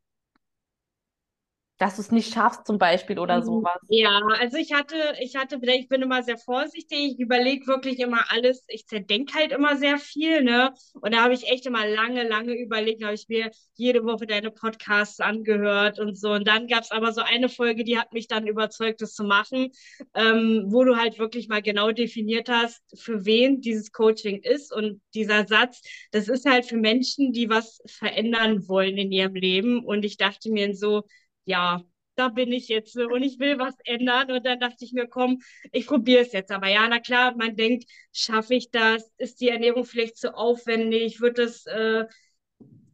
dass 1.81 1.97
du 1.97 2.03
es 2.03 2.13
nicht 2.13 2.35
schaffst 2.35 2.67
zum 2.67 2.77
Beispiel 2.77 3.19
oder 3.19 3.39
mhm. 3.39 3.45
sowas. 3.45 3.79
Ja, 3.89 4.21
also 4.39 4.59
ich 4.59 4.75
hatte, 4.75 4.97
ich 5.19 5.35
hatte, 5.35 5.59
ich 5.63 5.89
bin 5.89 6.03
immer 6.03 6.23
sehr 6.23 6.37
vorsichtig, 6.37 7.15
ich 7.15 7.19
überlege 7.19 7.67
wirklich 7.67 8.01
immer 8.01 8.23
alles, 8.29 8.65
ich 8.69 8.87
zerdenke 8.87 9.33
halt 9.39 9.53
immer 9.53 9.79
sehr 9.79 9.97
viel, 9.97 10.45
ne? 10.45 10.75
Und 11.01 11.15
da 11.15 11.23
habe 11.23 11.33
ich 11.33 11.51
echt 11.51 11.65
immer 11.65 11.87
lange, 11.87 12.29
lange 12.29 12.53
überlegt, 12.53 13.03
habe 13.03 13.15
ich 13.15 13.29
mir 13.29 13.51
jede 13.77 14.05
Woche 14.05 14.27
deine 14.27 14.51
Podcasts 14.51 15.21
angehört 15.21 15.99
und 15.99 16.19
so. 16.19 16.33
Und 16.33 16.47
dann 16.47 16.67
gab 16.67 16.83
es 16.83 16.91
aber 16.91 17.13
so 17.13 17.23
eine 17.23 17.49
Folge, 17.49 17.83
die 17.83 17.99
hat 17.99 18.13
mich 18.13 18.29
dann 18.29 18.47
überzeugt, 18.47 19.01
das 19.01 19.15
zu 19.15 19.25
machen, 19.25 19.71
ähm, 20.15 20.67
wo 20.67 20.85
du 20.85 20.99
halt 20.99 21.19
wirklich 21.19 21.49
mal 21.49 21.63
genau 21.63 21.93
definiert 21.93 22.51
hast, 22.51 22.83
für 22.95 23.25
wen 23.25 23.63
dieses 23.63 23.91
Coaching 23.91 24.43
ist. 24.43 24.71
Und 24.71 25.01
dieser 25.15 25.47
Satz, 25.47 25.81
das 26.13 26.29
ist 26.29 26.45
halt 26.45 26.67
für 26.67 26.77
Menschen, 26.77 27.33
die 27.33 27.49
was 27.49 27.81
verändern 27.87 28.69
wollen 28.69 28.99
in 28.99 29.11
ihrem 29.13 29.35
Leben. 29.35 29.83
Und 29.83 30.05
ich 30.05 30.19
dachte 30.19 30.51
mir 30.51 30.75
so, 30.77 31.05
ja, 31.45 31.83
da 32.17 32.29
bin 32.29 32.53
ich 32.53 32.69
jetzt 32.69 32.97
und 32.97 33.23
ich 33.23 33.39
will 33.39 33.59
was 33.59 33.75
ändern. 33.85 34.31
Und 34.31 34.45
dann 34.47 34.61
dachte 34.61 34.85
ich 34.85 34.93
mir, 34.93 35.07
komm, 35.09 35.41
ich 35.73 35.87
probiere 35.87 36.23
es 36.23 36.33
jetzt. 36.33 36.51
Aber 36.53 36.69
ja, 36.69 36.87
na 36.89 37.01
klar, 37.01 37.35
man 37.37 37.57
denkt, 37.57 37.91
schaffe 38.13 38.55
ich 38.55 38.71
das? 38.71 39.11
Ist 39.19 39.41
die 39.41 39.49
Ernährung 39.49 39.85
vielleicht 39.85 40.17
zu 40.19 40.35
aufwendig? 40.37 41.21
Wird 41.21 41.39
es 41.39 41.67
äh, 41.67 42.05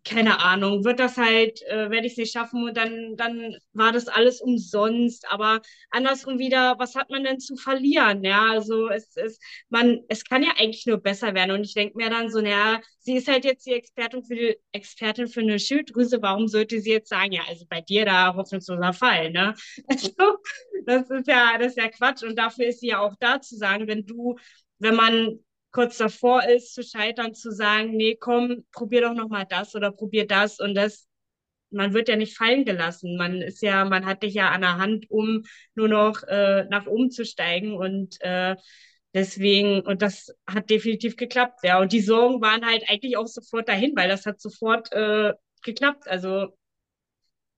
keine 0.08 0.40
Ahnung, 0.40 0.84
wird 0.84 1.00
das 1.00 1.16
halt, 1.16 1.62
äh, 1.62 1.90
werde 1.90 2.06
ich 2.06 2.12
es 2.12 2.18
nicht 2.18 2.32
schaffen 2.32 2.62
und 2.64 2.76
dann, 2.76 3.16
dann 3.16 3.56
war 3.72 3.92
das 3.92 4.06
alles 4.08 4.40
umsonst. 4.40 5.30
Aber 5.30 5.60
andersrum 5.90 6.38
wieder, 6.38 6.78
was 6.78 6.94
hat 6.94 7.10
man 7.10 7.24
denn 7.24 7.40
zu 7.40 7.56
verlieren? 7.56 8.22
Ja, 8.24 8.50
also 8.52 8.88
es 8.88 9.16
ist, 9.16 9.42
man, 9.68 10.00
es 10.08 10.24
kann 10.24 10.42
ja 10.42 10.50
eigentlich 10.58 10.86
nur 10.86 10.98
besser 10.98 11.34
werden. 11.34 11.50
Und 11.50 11.64
ich 11.64 11.74
denke 11.74 11.96
mir 11.96 12.08
dann 12.10 12.30
so, 12.30 12.40
naja, 12.40 12.80
sie 13.00 13.16
ist 13.16 13.28
halt 13.28 13.44
jetzt 13.44 13.66
die 13.66 13.72
Expertin 13.72 14.22
für 14.22 14.34
die 14.36 14.56
Expertin 14.72 15.26
für 15.28 15.40
eine 15.40 15.58
Schilddrüse, 15.58 16.22
warum 16.22 16.48
sollte 16.48 16.80
sie 16.80 16.92
jetzt 16.92 17.08
sagen, 17.08 17.32
ja, 17.32 17.42
also 17.48 17.66
bei 17.68 17.80
dir 17.80 18.04
da 18.04 18.34
hoffnungsloser 18.34 18.92
Fall, 18.92 19.30
ne? 19.32 19.54
Also, 19.88 20.10
das 20.86 21.10
ist 21.10 21.26
ja, 21.28 21.58
das 21.58 21.68
ist 21.68 21.78
ja 21.78 21.88
Quatsch. 21.88 22.22
Und 22.22 22.36
dafür 22.38 22.66
ist 22.66 22.80
sie 22.80 22.88
ja 22.88 23.00
auch 23.00 23.14
da 23.20 23.40
zu 23.40 23.56
sagen, 23.56 23.86
wenn 23.88 24.06
du, 24.06 24.36
wenn 24.78 24.94
man 24.94 25.38
kurz 25.76 25.98
davor 25.98 26.42
ist, 26.48 26.72
zu 26.74 26.82
scheitern, 26.82 27.34
zu 27.34 27.52
sagen, 27.52 27.96
nee, 27.98 28.16
komm, 28.18 28.64
probier 28.72 29.02
doch 29.02 29.12
noch 29.14 29.28
mal 29.28 29.44
das 29.44 29.74
oder 29.74 29.92
probier 29.92 30.26
das 30.26 30.58
und 30.58 30.74
das, 30.74 31.06
man 31.70 31.92
wird 31.92 32.08
ja 32.08 32.16
nicht 32.16 32.34
fallen 32.34 32.64
gelassen. 32.64 33.18
Man 33.18 33.42
ist 33.42 33.60
ja, 33.60 33.84
man 33.84 34.06
hat 34.06 34.22
dich 34.22 34.32
ja 34.32 34.50
an 34.52 34.62
der 34.62 34.78
Hand, 34.78 35.10
um 35.10 35.42
nur 35.74 35.88
noch 35.88 36.22
äh, 36.22 36.64
nach 36.70 36.86
oben 36.86 37.10
zu 37.10 37.26
steigen 37.26 37.74
und 37.74 38.18
äh, 38.22 38.56
deswegen, 39.12 39.82
und 39.82 40.00
das 40.00 40.34
hat 40.46 40.70
definitiv 40.70 41.16
geklappt, 41.16 41.60
ja. 41.62 41.78
Und 41.78 41.92
die 41.92 42.00
Sorgen 42.00 42.40
waren 42.40 42.64
halt 42.64 42.84
eigentlich 42.88 43.18
auch 43.18 43.26
sofort 43.26 43.68
dahin, 43.68 43.94
weil 43.96 44.08
das 44.08 44.24
hat 44.24 44.40
sofort 44.40 44.90
äh, 44.92 45.34
geklappt. 45.62 46.08
Also 46.08 46.56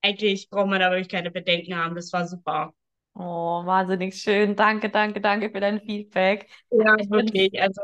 eigentlich 0.02 0.50
braucht 0.50 0.68
man 0.68 0.80
da 0.80 0.90
wirklich 0.90 1.08
keine 1.08 1.30
Bedenken 1.30 1.76
haben. 1.76 1.94
Das 1.94 2.12
war 2.12 2.26
super. 2.26 2.74
Oh, 3.14 3.64
wahnsinnig 3.66 4.14
schön. 4.20 4.54
Danke, 4.54 4.90
danke, 4.90 5.20
danke 5.20 5.50
für 5.50 5.60
dein 5.60 5.80
Feedback. 5.80 6.48
Ja, 6.70 6.94
ich 6.98 7.10
wirklich. 7.10 7.60
Also, 7.60 7.80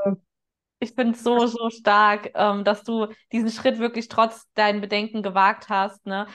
ich 0.80 0.92
finde 0.94 1.14
es 1.14 1.24
so, 1.24 1.46
so 1.46 1.70
stark, 1.70 2.30
ähm, 2.34 2.64
dass 2.64 2.84
du 2.84 3.08
diesen 3.32 3.50
Schritt 3.50 3.78
wirklich 3.78 4.08
trotz 4.08 4.46
deinen 4.54 4.80
Bedenken 4.80 5.22
gewagt 5.22 5.68
hast. 5.70 6.06
Ne? 6.06 6.26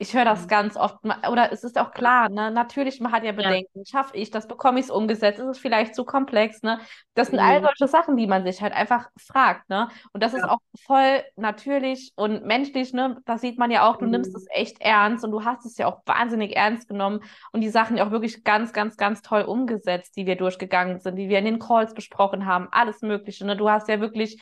Ich 0.00 0.14
höre 0.14 0.24
das 0.24 0.46
ganz 0.46 0.76
oft, 0.76 0.98
oder 1.28 1.50
es 1.50 1.64
ist 1.64 1.76
auch 1.76 1.90
klar, 1.90 2.28
ne? 2.28 2.52
Natürlich, 2.52 3.00
man 3.00 3.10
hat 3.10 3.24
ja 3.24 3.32
Bedenken. 3.32 3.80
Ja. 3.80 3.84
Schaffe 3.84 4.16
ich 4.16 4.30
das? 4.30 4.46
Bekomme 4.46 4.78
ich 4.78 4.86
es 4.86 4.90
umgesetzt? 4.92 5.40
Ist 5.40 5.46
es 5.46 5.58
vielleicht 5.58 5.96
zu 5.96 6.04
komplex? 6.04 6.62
Ne? 6.62 6.78
Das 7.14 7.28
sind 7.28 7.40
mhm. 7.40 7.44
all 7.44 7.62
solche 7.62 7.88
Sachen, 7.88 8.16
die 8.16 8.28
man 8.28 8.44
sich 8.44 8.62
halt 8.62 8.72
einfach 8.72 9.10
fragt. 9.16 9.68
Ne? 9.68 9.88
Und 10.12 10.22
das 10.22 10.34
ja. 10.34 10.38
ist 10.38 10.44
auch 10.44 10.60
voll 10.86 11.24
natürlich 11.34 12.12
und 12.14 12.44
menschlich. 12.44 12.92
Ne? 12.92 13.20
Das 13.24 13.40
sieht 13.40 13.58
man 13.58 13.72
ja 13.72 13.90
auch, 13.90 13.96
du 13.96 14.04
mhm. 14.04 14.12
nimmst 14.12 14.36
es 14.36 14.46
echt 14.50 14.80
ernst 14.80 15.24
und 15.24 15.32
du 15.32 15.44
hast 15.44 15.66
es 15.66 15.76
ja 15.78 15.88
auch 15.88 16.00
wahnsinnig 16.06 16.54
ernst 16.54 16.86
genommen 16.86 17.20
und 17.50 17.62
die 17.62 17.68
Sachen 17.68 17.96
ja 17.96 18.06
auch 18.06 18.12
wirklich 18.12 18.44
ganz, 18.44 18.72
ganz, 18.72 18.96
ganz 18.96 19.20
toll 19.20 19.42
umgesetzt, 19.42 20.16
die 20.16 20.26
wir 20.26 20.36
durchgegangen 20.36 21.00
sind, 21.00 21.16
die 21.16 21.28
wir 21.28 21.40
in 21.40 21.44
den 21.44 21.58
Calls 21.58 21.92
besprochen 21.92 22.46
haben. 22.46 22.68
Alles 22.70 23.02
Mögliche. 23.02 23.44
Ne? 23.44 23.56
Du 23.56 23.68
hast 23.68 23.88
ja 23.88 23.98
wirklich 23.98 24.40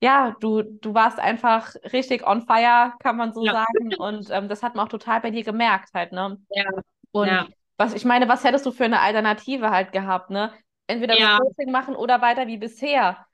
ja, 0.00 0.36
du, 0.40 0.62
du 0.62 0.94
warst 0.94 1.18
einfach 1.18 1.74
richtig 1.92 2.26
on 2.26 2.42
fire, 2.42 2.92
kann 3.00 3.16
man 3.16 3.32
so 3.32 3.44
ja. 3.44 3.52
sagen. 3.52 3.94
Und 3.94 4.30
ähm, 4.30 4.48
das 4.48 4.62
hat 4.62 4.74
man 4.74 4.86
auch 4.86 4.90
total 4.90 5.20
bei 5.20 5.30
dir 5.30 5.42
gemerkt 5.42 5.90
halt, 5.94 6.12
ne? 6.12 6.38
Ja. 6.50 6.64
Und 7.12 7.28
ja. 7.28 7.46
was, 7.76 7.94
ich 7.94 8.04
meine, 8.04 8.28
was 8.28 8.44
hättest 8.44 8.66
du 8.66 8.72
für 8.72 8.84
eine 8.84 9.00
Alternative 9.00 9.70
halt 9.70 9.92
gehabt, 9.92 10.30
ne? 10.30 10.52
Entweder 10.86 11.18
ja. 11.18 11.38
das 11.38 11.40
Coaching 11.40 11.72
machen 11.72 11.96
oder 11.96 12.20
weiter 12.20 12.46
wie 12.46 12.58
bisher. 12.58 13.26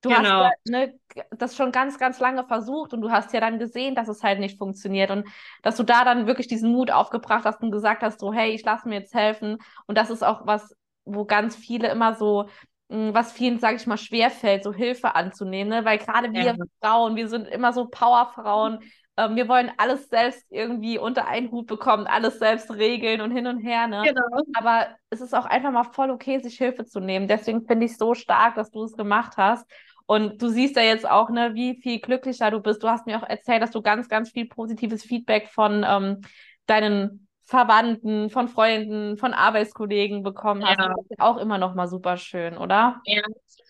Du 0.00 0.10
genau. 0.10 0.44
hast 0.44 0.66
ne, 0.66 0.94
das 1.32 1.56
schon 1.56 1.72
ganz, 1.72 1.98
ganz 1.98 2.20
lange 2.20 2.44
versucht 2.44 2.94
und 2.94 3.00
du 3.00 3.10
hast 3.10 3.32
ja 3.32 3.40
dann 3.40 3.58
gesehen, 3.58 3.96
dass 3.96 4.06
es 4.06 4.22
halt 4.22 4.38
nicht 4.38 4.56
funktioniert 4.56 5.10
und 5.10 5.26
dass 5.62 5.76
du 5.76 5.82
da 5.82 6.04
dann 6.04 6.28
wirklich 6.28 6.46
diesen 6.46 6.70
Mut 6.72 6.92
aufgebracht 6.92 7.44
hast 7.44 7.62
und 7.62 7.72
gesagt 7.72 8.02
hast, 8.02 8.20
so, 8.20 8.32
hey, 8.32 8.52
ich 8.52 8.64
lasse 8.64 8.88
mir 8.88 9.00
jetzt 9.00 9.14
helfen. 9.14 9.58
Und 9.86 9.98
das 9.98 10.10
ist 10.10 10.22
auch 10.22 10.46
was, 10.46 10.72
wo 11.04 11.24
ganz 11.24 11.56
viele 11.56 11.88
immer 11.88 12.14
so 12.14 12.48
was 12.88 13.32
vielen, 13.32 13.58
sage 13.58 13.76
ich 13.76 13.86
mal, 13.86 13.98
schwerfällt, 13.98 14.64
so 14.64 14.72
Hilfe 14.72 15.14
anzunehmen, 15.14 15.68
ne? 15.68 15.84
weil 15.84 15.98
gerade 15.98 16.32
wir 16.32 16.42
ja. 16.42 16.54
Frauen, 16.80 17.16
wir 17.16 17.28
sind 17.28 17.46
immer 17.46 17.72
so 17.72 17.86
Powerfrauen, 17.86 18.80
ähm, 19.18 19.36
wir 19.36 19.48
wollen 19.48 19.70
alles 19.76 20.08
selbst 20.08 20.46
irgendwie 20.48 20.96
unter 20.98 21.26
einen 21.26 21.50
Hut 21.50 21.66
bekommen, 21.66 22.06
alles 22.06 22.38
selbst 22.38 22.70
regeln 22.70 23.20
und 23.20 23.32
hin 23.32 23.46
und 23.46 23.58
her. 23.58 23.88
Ne? 23.88 24.02
Genau. 24.06 24.42
Aber 24.54 24.86
es 25.10 25.20
ist 25.20 25.34
auch 25.34 25.44
einfach 25.44 25.72
mal 25.72 25.84
voll 25.84 26.10
okay, 26.10 26.38
sich 26.38 26.56
Hilfe 26.56 26.86
zu 26.86 27.00
nehmen. 27.00 27.26
Deswegen 27.28 27.66
finde 27.66 27.86
ich 27.86 27.96
so 27.96 28.14
stark, 28.14 28.54
dass 28.54 28.70
du 28.70 28.84
es 28.84 28.92
gemacht 28.92 29.36
hast. 29.36 29.68
Und 30.06 30.40
du 30.40 30.48
siehst 30.48 30.76
ja 30.76 30.82
jetzt 30.82 31.06
auch, 31.06 31.28
ne, 31.28 31.54
wie 31.54 31.78
viel 31.82 32.00
glücklicher 32.00 32.50
du 32.50 32.60
bist. 32.60 32.82
Du 32.82 32.88
hast 32.88 33.06
mir 33.06 33.18
auch 33.18 33.28
erzählt, 33.28 33.60
dass 33.60 33.72
du 33.72 33.82
ganz, 33.82 34.08
ganz 34.08 34.30
viel 34.30 34.46
positives 34.46 35.02
Feedback 35.02 35.48
von 35.48 35.84
ähm, 35.86 36.22
deinen 36.66 37.27
Verwandten, 37.48 38.28
von 38.28 38.46
Freunden, 38.46 39.16
von 39.16 39.32
Arbeitskollegen 39.32 40.22
bekommen 40.22 40.62
hast. 40.62 40.78
Ja. 40.78 40.88
Das 40.88 41.06
ist 41.08 41.18
auch 41.18 41.38
immer 41.38 41.56
noch 41.56 41.74
mal 41.74 41.88
super 41.88 42.18
schön, 42.18 42.58
oder? 42.58 43.00
Ja, 43.06 43.22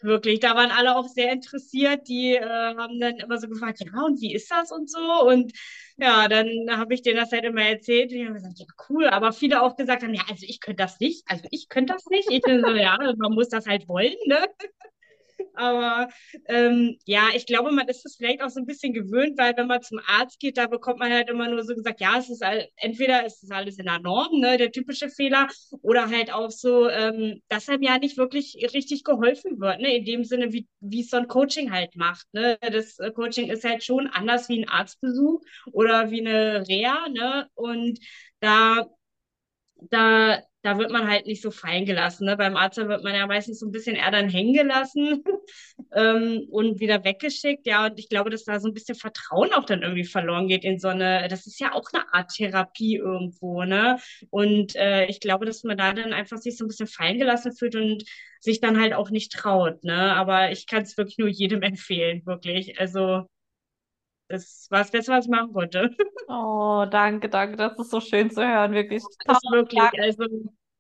wirklich. 0.03 0.41
Da 0.41 0.57
waren 0.57 0.73
alle 0.73 0.97
auch 0.97 1.07
sehr 1.07 1.31
interessiert. 1.31 2.09
Die 2.09 2.35
äh, 2.35 2.43
haben 2.43 2.99
dann 2.99 3.19
immer 3.19 3.39
so 3.39 3.47
gefragt, 3.49 3.79
ja, 3.79 4.03
und 4.05 4.21
wie 4.21 4.35
ist 4.35 4.51
das 4.51 4.73
und 4.73 4.91
so? 4.91 5.25
Und 5.29 5.53
ja, 5.97 6.27
dann 6.27 6.49
habe 6.71 6.93
ich 6.93 7.03
denen 7.03 7.19
das 7.19 7.31
halt 7.31 7.45
immer 7.45 7.63
erzählt. 7.63 8.11
Und 8.11 8.19
die 8.19 8.27
haben 8.27 8.35
gesagt, 8.35 8.59
ja, 8.59 8.67
cool. 8.89 9.07
Aber 9.11 9.31
viele 9.33 9.63
auch 9.63 9.77
gesagt 9.77 10.03
haben, 10.03 10.13
ja, 10.13 10.23
also 10.29 10.45
ich 10.49 10.59
könnte 10.59 10.83
das 10.83 10.99
nicht. 10.99 11.23
Also 11.31 11.45
ich 11.53 11.69
könnte 11.69 11.93
das 11.93 12.05
nicht. 12.07 12.29
Ich 12.33 12.43
bin 12.43 12.61
so, 12.61 12.73
ja, 12.73 12.99
man 13.17 13.33
muss 13.33 13.49
das 13.49 13.69
halt 13.69 13.87
wollen, 13.87 14.17
ne? 14.27 14.45
Aber 15.59 16.09
ähm, 16.47 16.97
ja, 17.05 17.29
ich 17.35 17.47
glaube, 17.47 17.71
man 17.73 17.89
ist 17.89 18.07
es 18.07 18.17
vielleicht 18.17 18.43
auch 18.43 18.51
so 18.51 18.61
ein 18.61 18.67
bisschen 18.67 18.93
gewöhnt, 18.93 19.39
weil 19.39 19.57
wenn 19.57 19.67
man 19.67 19.83
zum 19.83 20.01
Arzt 20.07 20.39
geht, 20.41 20.57
da 20.57 20.67
bekommt 20.67 20.99
man 21.01 21.13
halt 21.13 21.29
immer 21.29 21.49
nur 21.49 21.65
so 21.65 21.75
gesagt, 21.75 22.01
ja, 22.01 22.19
es 22.19 22.31
ist 22.31 22.43
all, 22.43 22.69
entweder 22.77 23.27
ist 23.27 23.43
es 23.43 23.51
alles 23.51 23.79
in 23.79 23.87
der 23.87 23.99
Norm, 24.01 24.41
ne, 24.41 24.57
der 24.57 24.73
typische 24.73 25.09
Fehler, 25.11 25.49
oder 25.83 26.09
halt 26.11 26.33
auch 26.33 26.51
so, 26.51 26.89
ähm, 26.89 27.43
dass 27.49 27.69
einem 27.69 27.83
ja 27.83 27.99
nicht 27.99 28.17
wirklich 28.17 28.57
richtig 28.75 29.05
geholfen 29.05 29.61
wird, 29.61 29.81
ne, 29.81 29.97
in 29.97 30.05
dem 30.05 30.25
Sinne, 30.25 30.53
wie, 30.53 30.67
es 31.01 31.11
so 31.11 31.17
ein 31.17 31.29
Coaching 31.29 31.73
halt 31.73 31.97
macht. 31.97 32.27
Ne? 32.33 32.59
Das 32.61 32.99
äh, 32.99 33.11
Coaching 33.11 33.51
ist 33.51 33.65
halt 33.65 33.85
schon 33.85 34.07
anders 34.09 34.49
wie 34.49 34.63
ein 34.63 34.69
Arztbesuch 34.69 35.41
oder 35.73 36.11
wie 36.11 36.21
eine 36.27 36.67
Reha, 36.69 37.09
ne? 37.09 37.49
Und 37.55 37.99
da 38.41 38.87
da, 39.91 40.43
da 40.63 40.77
wird 40.77 40.91
man 40.91 41.09
halt 41.09 41.27
nicht 41.27 41.41
so 41.41 41.51
fallen 41.51 41.85
gelassen. 41.85 42.27
Ne? 42.27 42.37
Beim 42.37 42.57
Arzt 42.57 42.79
wird 42.79 43.05
man 43.05 43.15
ja 43.15 43.27
meistens 43.27 43.61
so 43.61 43.67
ein 43.67 43.73
bisschen 43.73 43.95
eher 43.95 44.11
dann 44.11 44.29
hängen 44.29 44.55
gelassen 44.55 45.23
ähm, 45.95 46.47
und 46.51 46.81
wieder 46.81 47.05
weggeschickt. 47.05 47.67
Ja, 47.67 47.87
und 47.87 47.99
ich 47.99 48.09
glaube, 48.09 48.31
dass 48.31 48.45
da 48.45 48.59
so 48.59 48.69
ein 48.69 48.75
bisschen 48.75 48.97
Vertrauen 48.97 49.53
auch 49.53 49.65
dann 49.65 49.83
irgendwie 49.83 50.05
verloren 50.05 50.49
geht 50.49 50.65
in 50.65 50.79
so 50.81 50.89
eine, 50.89 51.29
das 51.29 51.47
ist 51.47 51.61
ja 51.61 51.73
auch 51.73 51.89
eine 51.93 52.13
Art 52.13 52.33
Therapie 52.35 52.97
irgendwo, 52.97 53.63
ne? 53.65 53.99
Und 54.31 54.75
äh, 54.77 55.07
ich 55.07 55.21
glaube, 55.21 55.47
dass 55.47 55.63
man 55.63 55.77
da 55.77 55.93
dann 55.93 56.13
einfach 56.13 56.39
sich 56.39 56.57
so 56.57 56.65
ein 56.65 56.69
bisschen 56.69 56.89
fallen 56.89 57.19
gelassen 57.19 57.55
fühlt 57.55 57.77
und 57.77 58.05
sich 58.41 58.61
dann 58.61 58.81
halt 58.81 58.95
auch 58.95 59.11
nicht 59.11 59.33
traut, 59.33 59.85
ne? 59.85 60.15
Aber 60.15 60.51
ich 60.51 60.67
kann 60.67 60.83
es 60.83 60.97
wirklich 60.97 61.19
nur 61.19 61.29
jedem 61.29 61.63
empfehlen, 61.63 62.23
wirklich. 62.27 62.81
Also 62.81 63.27
das 64.29 64.67
war 64.71 64.81
das 64.81 64.91
Beste, 64.91 65.13
was 65.13 65.25
ich 65.25 65.31
machen 65.31 65.53
konnte. 65.53 65.91
Oh, 66.31 66.85
danke, 66.91 67.31
danke. 67.31 67.57
Das 67.57 67.79
ist 67.79 67.91
so 67.91 68.01
schön 68.01 68.31
zu 68.31 68.47
hören, 68.47 68.73
wirklich. 68.73 69.03
Das 69.25 69.39
ist 69.39 69.51
wirklich, 69.51 69.83
also 69.99 70.27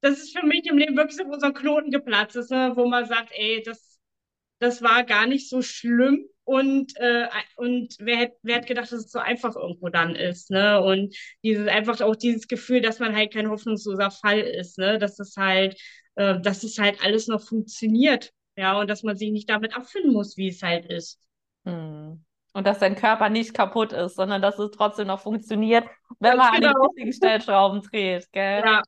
das 0.02 0.18
ist 0.18 0.38
für 0.38 0.46
mich 0.46 0.66
im 0.66 0.76
Leben 0.76 0.94
wirklich 0.94 1.16
so, 1.16 1.24
wo 1.24 1.38
so 1.38 1.46
ein 1.46 1.54
Knoten 1.54 1.90
geplatzt 1.90 2.36
ist, 2.36 2.50
ne? 2.50 2.72
wo 2.74 2.86
man 2.86 3.06
sagt, 3.06 3.30
ey, 3.32 3.62
das, 3.64 3.98
das 4.58 4.82
war 4.82 5.04
gar 5.04 5.26
nicht 5.26 5.48
so 5.48 5.62
schlimm. 5.62 6.26
Und, 6.44 6.96
äh, 6.96 7.28
und 7.56 7.96
wer, 7.98 8.16
hätte, 8.16 8.36
wer 8.42 8.56
hat 8.56 8.66
gedacht, 8.66 8.92
dass 8.92 9.04
es 9.04 9.12
so 9.12 9.18
einfach 9.18 9.54
irgendwo 9.54 9.90
dann 9.90 10.14
ist, 10.16 10.50
ne? 10.50 10.80
Und 10.80 11.14
dieses 11.42 11.68
einfach 11.68 12.00
auch 12.00 12.16
dieses 12.16 12.48
Gefühl, 12.48 12.80
dass 12.80 13.00
man 13.00 13.14
halt 13.14 13.34
kein 13.34 13.50
hoffnungsloser 13.50 14.10
Fall 14.10 14.40
ist, 14.40 14.78
ne? 14.78 14.98
Dass 14.98 15.18
es 15.18 15.36
halt, 15.36 15.78
äh, 16.14 16.40
dass 16.40 16.62
es 16.62 16.78
halt 16.78 17.04
alles 17.04 17.26
noch 17.26 17.42
funktioniert, 17.42 18.32
ja, 18.56 18.80
und 18.80 18.88
dass 18.88 19.02
man 19.02 19.16
sich 19.16 19.30
nicht 19.30 19.50
damit 19.50 19.76
abfinden 19.76 20.12
muss, 20.14 20.38
wie 20.38 20.48
es 20.48 20.62
halt 20.62 20.86
ist. 20.86 21.20
Hm. 21.66 22.24
Und 22.52 22.66
dass 22.66 22.78
dein 22.78 22.96
Körper 22.96 23.28
nicht 23.28 23.54
kaputt 23.54 23.92
ist, 23.92 24.16
sondern 24.16 24.42
dass 24.42 24.58
es 24.58 24.70
trotzdem 24.70 25.06
noch 25.06 25.20
funktioniert, 25.20 25.84
wenn 26.18 26.36
man 26.36 26.54
genau. 26.54 26.68
an 26.68 26.74
den 26.74 26.82
richtigen 26.82 27.12
Stellschrauben 27.12 27.82
dreht, 27.82 28.32
gell? 28.32 28.62
Ja, 28.64 28.82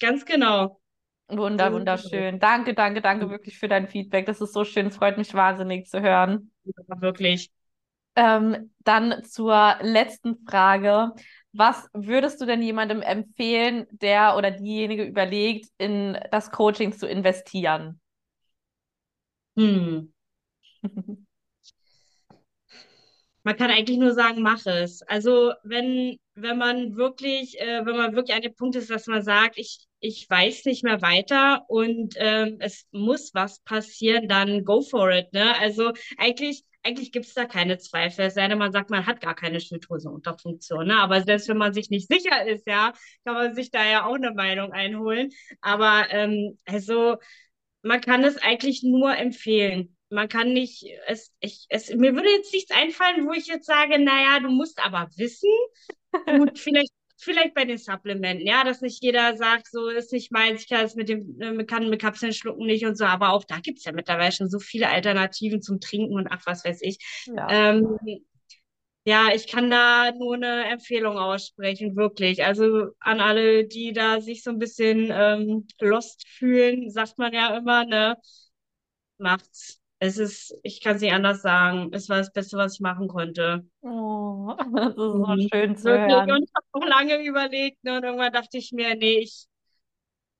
ganz 0.00 0.24
genau. 0.24 0.80
Wunder, 1.28 1.72
wunderschön. 1.72 2.38
Danke, 2.40 2.74
danke, 2.74 3.00
danke 3.00 3.30
wirklich 3.30 3.58
für 3.58 3.68
dein 3.68 3.86
Feedback. 3.86 4.26
Das 4.26 4.40
ist 4.40 4.52
so 4.52 4.64
schön. 4.64 4.86
Es 4.86 4.96
freut 4.96 5.16
mich 5.16 5.32
wahnsinnig 5.34 5.86
zu 5.86 6.00
hören. 6.00 6.50
Ja, 6.64 7.00
wirklich. 7.00 7.50
Ähm, 8.16 8.72
dann 8.80 9.22
zur 9.24 9.76
letzten 9.80 10.44
Frage. 10.44 11.12
Was 11.52 11.88
würdest 11.92 12.40
du 12.40 12.46
denn 12.46 12.62
jemandem 12.62 13.02
empfehlen, 13.02 13.86
der 13.90 14.36
oder 14.36 14.50
diejenige 14.50 15.04
überlegt, 15.04 15.66
in 15.78 16.18
das 16.30 16.50
Coaching 16.50 16.92
zu 16.92 17.06
investieren? 17.08 18.00
Hm. 19.56 20.12
man 23.42 23.56
kann 23.56 23.70
eigentlich 23.70 23.98
nur 23.98 24.12
sagen, 24.12 24.42
mach 24.42 24.66
es. 24.66 25.02
Also 25.02 25.52
wenn, 25.62 26.18
wenn 26.34 26.58
man 26.58 26.96
wirklich, 26.96 27.58
äh, 27.60 27.84
wenn 27.86 27.96
man 27.96 28.14
wirklich 28.14 28.36
an 28.36 28.42
dem 28.42 28.54
Punkt 28.54 28.76
ist, 28.76 28.90
dass 28.90 29.06
man 29.06 29.22
sagt, 29.22 29.58
ich, 29.58 29.86
ich 30.00 30.28
weiß 30.28 30.64
nicht 30.66 30.84
mehr 30.84 31.02
weiter 31.02 31.64
und 31.68 32.14
ähm, 32.18 32.56
es 32.60 32.86
muss 32.92 33.32
was 33.34 33.60
passieren, 33.60 34.28
dann 34.28 34.64
go 34.64 34.82
for 34.82 35.10
it. 35.10 35.32
Ne? 35.32 35.58
Also 35.58 35.92
eigentlich, 36.18 36.64
eigentlich 36.82 37.12
gibt 37.12 37.26
es 37.26 37.34
da 37.34 37.44
keine 37.46 37.78
Zweifel. 37.78 38.26
Es 38.26 38.34
sei 38.34 38.48
denn, 38.48 38.58
man 38.58 38.72
sagt, 38.72 38.90
man 38.90 39.06
hat 39.06 39.20
gar 39.20 39.34
keine 39.34 39.60
Schilddrüsenunterfunktion. 39.60 40.86
Ne? 40.86 40.96
Aber 40.98 41.22
selbst 41.22 41.48
wenn 41.48 41.58
man 41.58 41.72
sich 41.72 41.90
nicht 41.90 42.08
sicher 42.08 42.46
ist, 42.46 42.66
ja, 42.66 42.92
kann 43.24 43.34
man 43.34 43.54
sich 43.54 43.70
da 43.70 43.84
ja 43.84 44.06
auch 44.06 44.14
eine 44.14 44.32
Meinung 44.32 44.72
einholen. 44.72 45.30
Aber 45.60 46.06
ähm, 46.10 46.58
also 46.66 47.16
man 47.82 48.00
kann 48.00 48.24
es 48.24 48.36
eigentlich 48.38 48.82
nur 48.82 49.16
empfehlen 49.16 49.96
man 50.10 50.28
kann 50.28 50.52
nicht, 50.52 50.84
es, 51.06 51.32
ich, 51.40 51.66
es, 51.68 51.94
mir 51.94 52.14
würde 52.14 52.28
jetzt 52.30 52.52
nichts 52.52 52.70
einfallen, 52.72 53.26
wo 53.26 53.32
ich 53.32 53.46
jetzt 53.46 53.66
sage, 53.66 53.98
naja, 53.98 54.40
du 54.40 54.50
musst 54.50 54.84
aber 54.84 55.08
wissen, 55.16 55.50
gut, 56.26 56.58
vielleicht, 56.58 56.92
vielleicht 57.16 57.54
bei 57.54 57.64
den 57.64 57.78
Supplementen, 57.78 58.46
ja, 58.46 58.64
dass 58.64 58.80
nicht 58.80 59.02
jeder 59.02 59.36
sagt, 59.36 59.68
so 59.70 59.88
ist 59.88 60.12
nicht 60.12 60.32
meins, 60.32 60.62
ich 60.62 60.68
kann 60.68 60.84
es 60.84 60.96
mit 60.96 61.08
dem, 61.08 61.40
äh, 61.40 61.64
kann 61.64 61.88
mit 61.88 62.00
Kapseln 62.00 62.32
schlucken 62.32 62.66
nicht 62.66 62.84
und 62.84 62.96
so, 62.96 63.04
aber 63.04 63.32
auch 63.32 63.44
da 63.44 63.60
gibt 63.60 63.78
es 63.78 63.84
ja 63.84 63.92
mittlerweile 63.92 64.32
schon 64.32 64.50
so 64.50 64.58
viele 64.58 64.88
Alternativen 64.88 65.62
zum 65.62 65.80
Trinken 65.80 66.14
und 66.14 66.28
ach, 66.30 66.42
was 66.44 66.64
weiß 66.64 66.80
ich. 66.82 66.98
Ja. 67.26 67.48
Ähm, 67.50 67.98
ja, 69.04 69.28
ich 69.34 69.46
kann 69.46 69.70
da 69.70 70.12
nur 70.12 70.34
eine 70.34 70.64
Empfehlung 70.70 71.16
aussprechen, 71.16 71.96
wirklich. 71.96 72.44
Also 72.44 72.88
an 73.00 73.20
alle, 73.20 73.66
die 73.66 73.92
da 73.92 74.20
sich 74.20 74.42
so 74.42 74.50
ein 74.50 74.58
bisschen 74.58 75.08
ähm, 75.12 75.66
lost 75.80 76.28
fühlen, 76.28 76.90
sagt 76.90 77.16
man 77.18 77.32
ja 77.32 77.56
immer, 77.56 77.86
ne, 77.86 78.16
macht's 79.18 79.79
es 80.02 80.16
ist, 80.16 80.58
ich 80.62 80.80
kann 80.80 80.96
es 80.96 81.02
nicht 81.02 81.12
anders 81.12 81.42
sagen, 81.42 81.90
es 81.92 82.08
war 82.08 82.16
das 82.16 82.32
Beste, 82.32 82.56
was 82.56 82.74
ich 82.74 82.80
machen 82.80 83.06
konnte. 83.06 83.66
Oh, 83.82 84.54
das 84.74 84.88
ist 84.88 84.96
so 84.96 85.26
mhm. 85.26 85.48
schön 85.52 85.76
zu 85.76 85.84
Wirklich. 85.84 86.16
hören. 86.16 86.30
Und 86.32 86.42
ich 86.44 86.50
habe 86.54 86.66
auch 86.72 86.88
lange 86.88 87.22
überlegt 87.22 87.84
ne, 87.84 87.98
und 87.98 88.04
irgendwann 88.04 88.32
dachte 88.32 88.56
ich 88.56 88.72
mir, 88.72 88.96
nee, 88.96 89.18
ich, 89.18 89.46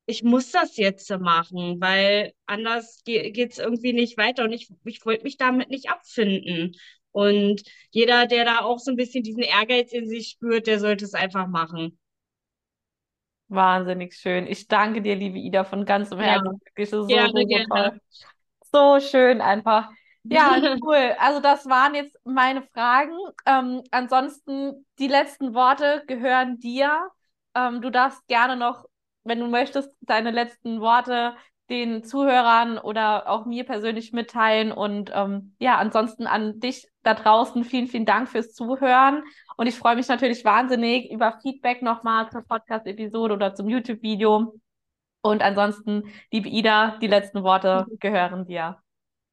ich 0.07 0.25
muss 0.25 0.51
das 0.51 0.79
jetzt 0.79 1.11
machen, 1.11 1.79
weil 1.79 2.33
anders 2.47 3.03
ge 3.05 3.31
geht 3.33 3.53
es 3.53 3.59
irgendwie 3.59 3.93
nicht 3.93 4.17
weiter 4.17 4.45
und 4.45 4.53
ich, 4.53 4.73
ich 4.85 5.05
wollte 5.05 5.25
mich 5.25 5.37
damit 5.37 5.69
nicht 5.69 5.91
abfinden. 5.91 6.73
Und 7.13 7.63
jeder, 7.91 8.27
der 8.27 8.47
da 8.47 8.61
auch 8.61 8.79
so 8.79 8.93
ein 8.93 8.97
bisschen 8.97 9.23
diesen 9.23 9.43
Ehrgeiz 9.43 9.93
in 9.93 10.09
sich 10.09 10.29
spürt, 10.29 10.69
der 10.69 10.81
sollte 10.81 11.05
es 11.05 11.13
einfach 11.13 11.47
machen. 11.49 11.99
Wahnsinnig 13.49 14.15
schön. 14.15 14.47
Ich 14.47 14.69
danke 14.69 15.03
dir, 15.03 15.17
liebe 15.17 15.37
Ida, 15.37 15.65
von 15.65 15.85
ganzem 15.85 16.19
Herzen. 16.21 16.47
Ja, 16.47 16.59
Wirklich, 16.65 16.89
so, 16.89 17.07
gerne, 17.07 17.41
so, 17.41 17.47
gerne. 17.47 18.01
So 18.73 19.01
schön 19.01 19.41
einfach. 19.41 19.91
Ja, 20.25 20.57
cool. 20.85 21.15
Also 21.19 21.41
das 21.41 21.67
waren 21.67 21.95
jetzt 21.95 22.17
meine 22.25 22.63
Fragen. 22.63 23.17
Ähm, 23.47 23.83
ansonsten, 23.91 24.87
die 24.99 25.09
letzten 25.09 25.55
Worte 25.55 26.05
gehören 26.07 26.59
dir. 26.59 27.09
Ähm, 27.55 27.81
du 27.81 27.91
darfst 27.91 28.27
gerne 28.27 28.57
noch, 28.57 28.85
wenn 29.25 29.41
du 29.41 29.47
möchtest, 29.47 29.91
deine 30.01 30.31
letzten 30.31 30.81
Worte 30.81 31.35
den 31.71 32.03
Zuhörern 32.03 32.79
oder 32.79 33.29
auch 33.29 33.47
mir 33.47 33.65
persönlich 33.65 34.13
mitteilen. 34.13 34.73
Und 34.73 35.11
ähm, 35.15 35.55
ja, 35.59 35.79
ansonsten 35.79 36.27
an 36.27 36.59
dich 36.61 36.89
da 37.03 37.15
draußen 37.15 37.65
vielen, 37.65 37.87
vielen 37.87 38.05
Dank 38.07 38.29
fürs 38.29 38.53
Zuhören. 38.53 39.23
Und 39.57 39.67
ich 39.69 39.77
freue 39.77 39.97
mich 39.97 40.09
natürlich 40.09 40.45
wahnsinnig 40.45 41.11
über 41.11 41.39
Feedback 41.41 41.81
nochmal 41.81 42.29
zur 42.31 42.43
Podcast-Episode 42.43 43.35
oder 43.35 43.55
zum 43.55 43.69
YouTube-Video. 43.69 44.61
Und 45.23 45.43
ansonsten, 45.43 46.05
liebe 46.33 46.49
Ida, 46.49 46.99
die 47.01 47.07
letzten 47.07 47.43
Worte 47.43 47.87
gehören 48.01 48.47
dir. 48.47 48.79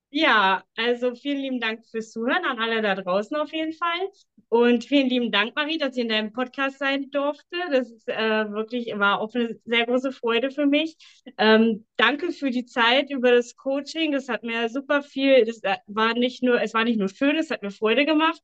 Ja, 0.09 0.63
also 0.77 1.15
vielen 1.15 1.41
lieben 1.41 1.59
Dank 1.59 1.85
fürs 1.85 2.11
Zuhören 2.11 2.45
an 2.45 2.59
alle 2.59 2.81
da 2.81 2.95
draußen 2.95 3.35
auf 3.35 3.51
jeden 3.51 3.73
Fall. 3.73 4.09
Und 4.49 4.85
vielen 4.85 5.09
lieben 5.09 5.31
Dank, 5.31 5.53
Marie, 5.55 5.77
dass 5.77 5.97
ich 5.97 6.03
in 6.03 6.09
deinem 6.09 6.31
Podcast 6.31 6.79
sein 6.79 7.11
durfte. 7.11 7.57
Das 7.71 7.91
ist 7.91 8.07
äh, 8.07 8.49
wirklich 8.51 8.87
war 8.97 9.19
auch 9.19 9.33
eine 9.35 9.59
sehr 9.65 9.85
große 9.85 10.13
Freude 10.13 10.49
für 10.51 10.65
mich. 10.65 10.95
Ähm, 11.37 11.85
danke 11.97 12.31
für 12.31 12.49
die 12.49 12.65
Zeit 12.65 13.09
über 13.11 13.31
das 13.31 13.57
Coaching. 13.57 14.13
Das 14.13 14.29
hat 14.29 14.43
mir 14.43 14.69
super 14.69 15.03
viel, 15.03 15.43
das 15.43 15.61
äh, 15.63 15.75
war 15.87 16.13
nicht 16.13 16.41
nur, 16.41 16.61
es 16.61 16.73
war 16.73 16.85
nicht 16.85 16.99
nur 16.99 17.09
schön, 17.09 17.35
es 17.35 17.51
hat 17.51 17.61
mir 17.61 17.71
Freude 17.71 18.05
gemacht. 18.05 18.41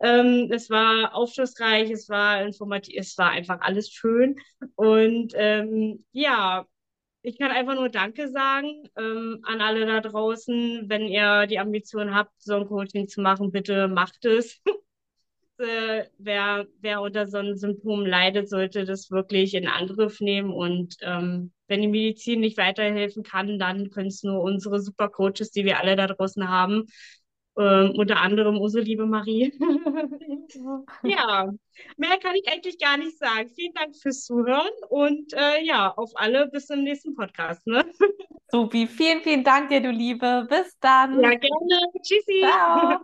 Ähm, 0.00 0.50
es 0.52 0.68
war 0.68 1.14
aufschlussreich, 1.14 1.90
es 1.90 2.08
war 2.08 2.42
informativ, 2.42 2.96
es 2.98 3.16
war 3.16 3.30
einfach 3.30 3.60
alles 3.60 3.90
schön. 3.90 4.36
Und 4.74 5.32
ähm, 5.36 6.04
ja, 6.12 6.66
ich 7.26 7.38
kann 7.38 7.50
einfach 7.50 7.74
nur 7.74 7.88
Danke 7.88 8.28
sagen 8.28 8.88
ähm, 8.96 9.40
an 9.42 9.60
alle 9.60 9.84
da 9.84 10.00
draußen. 10.00 10.84
Wenn 10.88 11.08
ihr 11.08 11.48
die 11.48 11.58
Ambition 11.58 12.14
habt, 12.14 12.30
so 12.40 12.54
ein 12.54 12.68
Coaching 12.68 13.08
zu 13.08 13.20
machen, 13.20 13.50
bitte 13.50 13.88
macht 13.88 14.24
es. 14.24 14.62
äh, 15.58 16.04
wer, 16.18 16.66
wer 16.78 17.00
unter 17.00 17.26
so 17.26 17.38
einem 17.38 17.56
Symptom 17.56 18.06
leidet, 18.06 18.48
sollte 18.48 18.84
das 18.84 19.10
wirklich 19.10 19.54
in 19.54 19.66
Angriff 19.66 20.20
nehmen. 20.20 20.52
Und 20.52 20.98
ähm, 21.00 21.50
wenn 21.66 21.82
die 21.82 21.88
Medizin 21.88 22.38
nicht 22.38 22.58
weiterhelfen 22.58 23.24
kann, 23.24 23.58
dann 23.58 23.90
können 23.90 24.06
es 24.06 24.22
nur 24.22 24.40
unsere 24.40 24.80
super 24.80 25.08
Coaches, 25.08 25.50
die 25.50 25.64
wir 25.64 25.80
alle 25.80 25.96
da 25.96 26.06
draußen 26.06 26.48
haben, 26.48 26.84
ähm, 27.58 27.92
unter 27.96 28.20
anderem 28.20 28.58
unsere 28.58 28.84
liebe 28.84 29.06
Marie. 29.06 29.52
ja, 31.02 31.50
mehr 31.96 32.18
kann 32.18 32.34
ich 32.34 32.48
eigentlich 32.50 32.78
gar 32.78 32.96
nicht 32.96 33.18
sagen. 33.18 33.48
Vielen 33.54 33.74
Dank 33.74 33.96
fürs 33.96 34.24
Zuhören 34.24 34.70
und 34.88 35.32
äh, 35.32 35.62
ja, 35.64 35.92
auf 35.96 36.12
alle 36.14 36.48
bis 36.48 36.66
zum 36.66 36.82
nächsten 36.82 37.14
Podcast. 37.14 37.66
Ne? 37.66 37.84
Supi, 38.48 38.86
vielen, 38.86 39.22
vielen 39.22 39.42
Dank 39.44 39.70
dir, 39.70 39.80
du 39.80 39.90
Liebe. 39.90 40.46
Bis 40.48 40.78
dann. 40.80 41.20
Ja, 41.20 41.30
gerne. 41.30 41.80
Tschüssi. 42.02 42.40
Ciao. 42.40 43.00